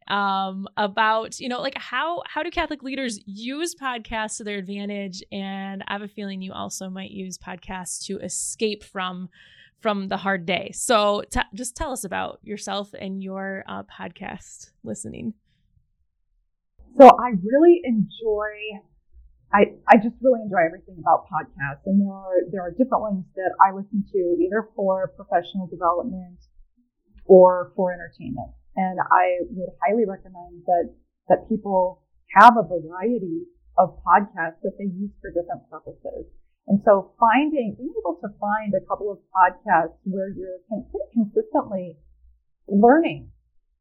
um, 0.08 0.66
about 0.76 1.40
you 1.40 1.48
know 1.48 1.60
like 1.60 1.76
how 1.78 2.22
how 2.26 2.42
do 2.42 2.50
catholic 2.50 2.82
leaders 2.82 3.20
use 3.26 3.74
podcasts 3.74 4.38
to 4.38 4.44
their 4.44 4.58
advantage? 4.58 5.22
And 5.32 5.82
i 5.88 5.92
have 5.92 6.02
a 6.02 6.08
feeling 6.08 6.42
you 6.42 6.52
also 6.52 6.88
might 6.90 7.10
use 7.10 7.38
podcasts 7.38 8.04
to 8.06 8.18
escape 8.18 8.84
from 8.84 9.28
from 9.80 10.08
the 10.08 10.16
hard 10.16 10.46
day. 10.46 10.70
So 10.72 11.24
t- 11.30 11.40
just 11.52 11.76
tell 11.76 11.92
us 11.92 12.04
about 12.04 12.38
yourself 12.42 12.94
and 12.98 13.22
your 13.22 13.64
uh, 13.68 13.82
podcast 13.82 14.70
listening. 14.82 15.34
So 16.98 17.06
i 17.06 17.32
really 17.42 17.80
enjoy 17.84 18.80
I, 19.52 19.78
I 19.86 19.96
just 19.96 20.16
really 20.22 20.42
enjoy 20.42 20.66
everything 20.66 20.96
about 20.98 21.26
podcasts 21.30 21.86
and 21.86 22.00
there 22.00 22.12
are, 22.12 22.38
there 22.50 22.62
are 22.62 22.72
different 22.72 23.02
ones 23.02 23.24
that 23.36 23.52
I 23.62 23.70
listen 23.70 24.04
to 24.12 24.20
either 24.40 24.68
for 24.74 25.12
professional 25.14 25.66
development 25.66 26.38
or 27.26 27.72
for 27.76 27.92
entertainment. 27.92 28.50
And 28.76 28.98
I 28.98 29.46
would 29.50 29.70
highly 29.82 30.04
recommend 30.04 30.66
that, 30.66 30.90
that 31.28 31.48
people 31.48 32.02
have 32.40 32.56
a 32.58 32.66
variety 32.66 33.46
of 33.78 33.98
podcasts 34.02 34.62
that 34.62 34.74
they 34.78 34.90
use 34.90 35.10
for 35.20 35.30
different 35.30 35.68
purposes. 35.70 36.26
And 36.66 36.80
so 36.84 37.12
finding, 37.20 37.76
being 37.76 37.94
able 37.94 38.18
to 38.22 38.28
find 38.40 38.72
a 38.74 38.84
couple 38.88 39.12
of 39.12 39.18
podcasts 39.30 39.98
where 40.04 40.30
you're 40.30 40.64
pretty 40.68 41.10
consistently 41.12 41.98
learning 42.68 43.30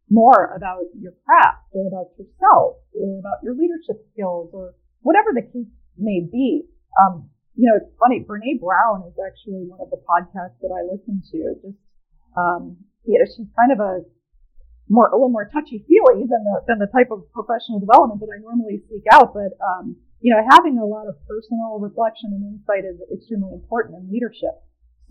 more 0.10 0.54
about 0.56 0.84
your 1.00 1.14
craft 1.26 1.64
or 1.72 1.88
about 1.88 2.12
yourself 2.20 2.84
or 2.94 3.20
about 3.20 3.40
your 3.42 3.56
leadership 3.56 4.04
skills 4.12 4.52
or 4.54 4.76
whatever 5.04 5.36
the 5.36 5.44
case 5.44 5.70
may 6.00 6.24
be, 6.24 6.66
um, 6.98 7.30
you 7.54 7.70
know, 7.70 7.78
it's 7.78 7.94
funny. 8.00 8.26
Brene 8.26 8.58
Brown 8.58 9.06
is 9.06 9.14
actually 9.22 9.70
one 9.70 9.80
of 9.80 9.94
the 9.94 10.02
podcasts 10.02 10.58
that 10.64 10.74
I 10.74 10.82
listen 10.90 11.22
to. 11.22 11.38
Just, 11.62 11.78
um, 12.34 12.78
you 13.06 13.20
know, 13.20 13.28
she's 13.30 13.52
kind 13.54 13.70
of 13.70 13.80
a 13.80 14.02
more, 14.90 15.08
a 15.12 15.16
little 15.16 15.30
more 15.30 15.46
touchy 15.54 15.86
feely 15.86 16.26
than 16.26 16.42
the, 16.44 16.56
than 16.66 16.80
the 16.80 16.90
type 16.90 17.14
of 17.14 17.30
professional 17.32 17.80
development 17.80 18.20
that 18.26 18.34
I 18.34 18.42
normally 18.42 18.82
seek 18.90 19.06
out. 19.14 19.38
But, 19.38 19.54
um, 19.62 19.96
you 20.20 20.34
know, 20.34 20.42
having 20.50 20.80
a 20.80 20.86
lot 20.86 21.06
of 21.06 21.20
personal 21.30 21.78
reflection 21.78 22.34
and 22.34 22.58
insight 22.58 22.88
is 22.88 22.98
extremely 23.14 23.54
important 23.54 24.02
in 24.02 24.10
leadership. 24.10 24.58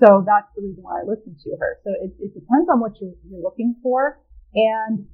So 0.02 0.24
that's 0.26 0.50
the 0.56 0.66
reason 0.66 0.82
why 0.82 0.98
I 1.00 1.04
listen 1.06 1.36
to 1.38 1.50
her. 1.60 1.78
So 1.84 1.94
it, 1.94 2.10
it 2.18 2.34
depends 2.34 2.66
on 2.72 2.80
what 2.80 2.98
you're, 2.98 3.14
you're 3.28 3.44
looking 3.44 3.76
for 3.84 4.18
and 4.54 5.06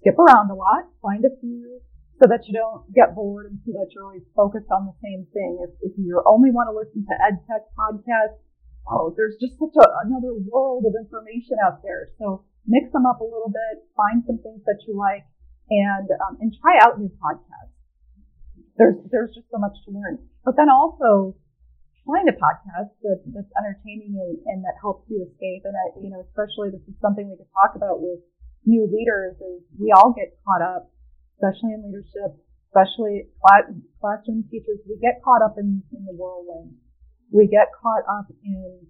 skip 0.00 0.18
around 0.18 0.50
a 0.50 0.58
lot, 0.58 0.90
find 1.00 1.24
a 1.24 1.32
few 1.38 1.80
so 2.22 2.30
that 2.30 2.46
you 2.46 2.54
don't 2.54 2.86
get 2.94 3.14
bored 3.14 3.50
and 3.50 3.58
so 3.66 3.74
that 3.74 3.90
you're 3.90 4.06
always 4.06 4.26
focused 4.38 4.70
on 4.70 4.86
the 4.86 4.96
same 5.02 5.26
thing. 5.34 5.58
If, 5.66 5.92
if 5.92 5.94
you 5.98 6.22
only 6.26 6.54
want 6.54 6.70
to 6.70 6.74
listen 6.74 7.02
to 7.02 7.14
ed 7.26 7.42
tech 7.50 7.66
podcasts, 7.74 8.38
oh, 8.86 9.10
there's 9.18 9.34
just 9.42 9.58
such 9.58 9.74
a, 9.74 9.86
another 10.06 10.34
world 10.46 10.86
of 10.86 10.94
information 10.94 11.58
out 11.66 11.82
there. 11.82 12.14
So 12.22 12.46
mix 12.66 12.92
them 12.94 13.06
up 13.06 13.18
a 13.18 13.26
little 13.26 13.50
bit, 13.50 13.82
find 13.98 14.22
some 14.26 14.38
things 14.38 14.62
that 14.64 14.78
you 14.86 14.94
like, 14.94 15.26
and 15.70 16.06
um, 16.22 16.38
and 16.38 16.54
try 16.62 16.78
out 16.78 17.00
new 17.00 17.10
podcasts. 17.18 17.74
There's 18.78 18.98
there's 19.10 19.34
just 19.34 19.50
so 19.50 19.58
much 19.58 19.74
to 19.86 19.90
learn. 19.90 20.22
But 20.44 20.54
then 20.54 20.70
also 20.70 21.34
find 22.06 22.28
a 22.28 22.36
podcast 22.36 22.92
that, 23.00 23.24
that's 23.32 23.52
entertaining 23.56 24.12
and, 24.20 24.36
and 24.44 24.58
that 24.62 24.76
helps 24.78 25.08
you 25.08 25.24
escape. 25.24 25.64
And 25.64 25.72
I, 25.72 25.98
you 25.98 26.12
know, 26.12 26.20
especially 26.20 26.70
this 26.70 26.84
is 26.84 26.94
something 27.00 27.26
we 27.26 27.36
could 27.40 27.50
talk 27.56 27.74
about 27.74 28.04
with 28.04 28.20
new 28.68 28.84
leaders 28.84 29.36
is 29.40 29.64
we 29.80 29.92
all 29.92 30.12
get 30.12 30.36
caught 30.44 30.60
up 30.60 30.92
especially 31.34 31.74
in 31.74 31.84
leadership, 31.84 32.38
especially 32.70 33.28
classroom 34.00 34.44
teachers, 34.50 34.78
we 34.88 34.98
get 34.98 35.22
caught 35.22 35.42
up 35.42 35.54
in, 35.58 35.82
in 35.92 36.04
the 36.04 36.14
whirlwind. 36.14 36.74
We 37.30 37.46
get 37.46 37.68
caught 37.82 38.02
up 38.08 38.26
in 38.44 38.86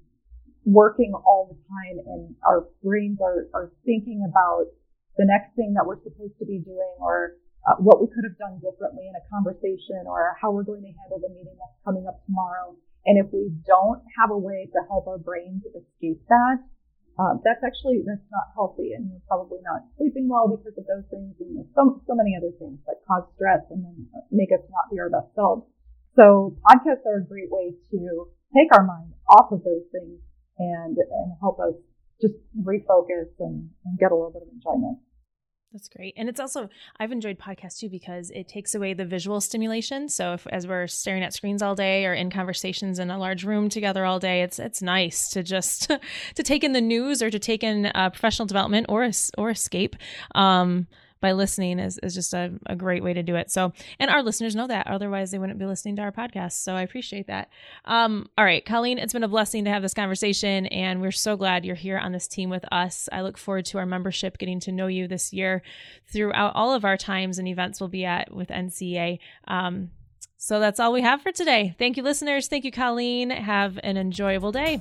working 0.65 1.13
all 1.13 1.53
the 1.53 1.61
time 1.69 2.01
and 2.07 2.35
our 2.45 2.67
brains 2.83 3.19
are, 3.21 3.49
are 3.53 3.73
thinking 3.85 4.25
about 4.29 4.73
the 5.17 5.25
next 5.29 5.55
thing 5.55 5.75
that 5.77 5.85
we're 5.85 6.03
supposed 6.03 6.35
to 6.41 6.47
be 6.47 6.59
doing 6.59 6.97
or 7.01 7.37
uh, 7.69 7.77
what 7.79 8.01
we 8.01 8.09
could 8.09 8.25
have 8.25 8.37
done 8.37 8.61
differently 8.61 9.09
in 9.09 9.15
a 9.17 9.25
conversation 9.29 10.05
or 10.09 10.37
how 10.41 10.51
we're 10.51 10.67
going 10.67 10.83
to 10.83 10.93
handle 11.05 11.21
the 11.21 11.29
meeting 11.33 11.55
that's 11.57 11.79
coming 11.85 12.05
up 12.09 12.21
tomorrow. 12.27 12.77
And 13.07 13.21
if 13.21 13.33
we 13.33 13.53
don't 13.69 14.01
have 14.19 14.33
a 14.33 14.37
way 14.37 14.69
to 14.73 14.81
help 14.89 15.07
our 15.07 15.21
brains 15.21 15.63
escape 15.69 16.21
that, 16.29 16.65
um, 17.19 17.41
that's 17.47 17.63
actually 17.63 18.03
that's 18.03 18.27
not 18.31 18.51
healthy, 18.55 18.93
and 18.93 19.07
you're 19.07 19.23
probably 19.31 19.63
not 19.63 19.87
sleeping 19.97 20.27
well 20.27 20.51
because 20.51 20.75
of 20.75 20.87
those 20.87 21.07
things, 21.11 21.35
and 21.39 21.67
so 21.75 22.03
so 22.07 22.15
many 22.15 22.35
other 22.35 22.51
things 22.59 22.83
that 22.87 22.99
cause 23.07 23.23
stress 23.39 23.63
and 23.71 23.85
then 23.85 24.07
make 24.31 24.51
us 24.51 24.63
not 24.71 24.91
be 24.91 24.99
our 24.99 25.11
best 25.11 25.31
selves. 25.35 25.63
So 26.19 26.59
podcasts 26.67 27.07
are 27.07 27.23
a 27.23 27.27
great 27.27 27.51
way 27.51 27.75
to 27.91 27.99
take 28.55 28.75
our 28.75 28.83
mind 28.83 29.15
off 29.31 29.51
of 29.53 29.63
those 29.63 29.87
things 29.95 30.19
and 30.59 30.99
and 30.99 31.29
help 31.39 31.59
us 31.61 31.75
just 32.21 32.35
refocus 32.59 33.31
and, 33.39 33.71
and 33.85 33.99
get 33.99 34.11
a 34.11 34.15
little 34.15 34.31
bit 34.31 34.43
of 34.43 34.51
enjoyment. 34.51 34.99
That's 35.75 35.89
great. 35.89 36.15
And 36.17 36.29
it's 36.29 36.39
also, 36.39 36.69
I've 37.01 37.11
enjoyed 37.11 37.37
podcasts 37.37 37.81
too 37.81 37.89
because 37.89 38.31
it 38.31 38.47
takes 38.47 38.77
away 38.77 38.95
the 38.95 39.05
visual 39.05 39.41
stimulation. 39.41 40.09
So 40.09 40.35
if, 40.35 40.47
as 40.47 40.69
we're 40.69 40.87
staring 40.87 41.25
at 41.25 41.35
screens 41.35 41.63
all 41.63 41.75
day 41.75 42.07
or 42.07 42.15
in 42.15 42.31
conversations 42.31 43.01
in 43.01 43.11
a 43.11 43.19
large 43.19 43.45
room 43.45 43.69
together 43.69 44.05
all 44.05 44.21
day, 44.21 44.43
it's, 44.43 44.61
it's 44.61 44.81
nice 44.81 45.29
to 45.31 45.43
just, 45.43 45.91
to 46.37 46.43
take 46.45 46.63
in 46.63 46.75
the 46.75 46.81
news 46.81 47.21
or 47.21 47.29
to 47.29 47.41
take 47.41 47.65
in 47.65 47.87
uh, 47.87 48.11
professional 48.11 48.47
development 48.47 48.87
or, 48.89 49.11
or 49.37 49.51
escape. 49.51 49.97
Um, 50.37 50.87
by 51.25 51.33
listening 51.33 51.79
is, 51.79 51.99
is 52.03 52.15
just 52.15 52.35
a, 52.35 52.53
a 52.67 52.77
great 52.77 53.03
way 53.03 53.15
to 53.15 53.23
do 53.23 53.35
it. 53.35 53.51
So, 53.51 53.73
and 53.99 54.11
our 54.11 54.23
listeners 54.23 54.55
know 54.55 54.67
that. 54.67 54.89
Otherwise, 54.89 55.31
they 55.31 55.39
wouldn't 55.39 55.59
be 55.59 55.65
listening 55.65 55.97
to 55.97 56.03
our 56.03 56.13
podcast. 56.13 56.63
So 56.63 56.75
I 56.75 56.83
appreciate 56.83 57.29
that. 57.29 57.49
Um, 57.87 58.29
all 58.37 58.45
right, 58.45 58.63
Colleen, 58.63 58.99
it's 58.99 59.15
been 59.15 59.25
a 59.25 59.29
blessing 59.29 59.65
to 59.65 59.71
have 59.71 59.81
this 59.81 59.95
conversation, 59.95 60.67
and 60.67 61.01
we're 61.01 61.11
so 61.13 61.35
glad 61.39 61.65
you're 61.65 61.77
here 61.77 61.97
on 61.97 62.13
this 62.13 62.29
team 62.29 62.51
with 62.51 62.67
us. 62.71 63.09
I 63.11 63.23
look 63.23 63.39
forward 63.39 63.65
to 63.67 63.79
our 63.79 63.87
membership 63.87 64.37
getting 64.37 64.61
to 64.61 64.73
know 64.73 64.87
you 64.87 65.09
this 65.09 65.33
year 65.33 65.63
throughout 66.13 66.55
all 66.55 66.75
of 66.75 66.85
our 66.85 66.99
times 66.99 67.39
and 67.39 67.49
events 67.49 67.81
we'll 67.81 67.89
be 67.89 68.05
at 68.05 68.31
with 68.31 68.51
NCEA. 68.51 69.19
Um, 69.49 69.93
so 70.37 70.61
that's 70.61 70.79
all 70.79 70.93
we 70.93 71.01
have 71.01 71.23
for 71.23 71.33
today. 71.33 71.75
Thank 71.79 71.97
you, 71.97 72.03
listeners. 72.03 72.49
Thank 72.49 72.67
you, 72.67 72.71
Colleen. 72.71 73.31
Have 73.31 73.81
an 73.83 73.97
enjoyable 73.97 74.53
day. 74.53 74.79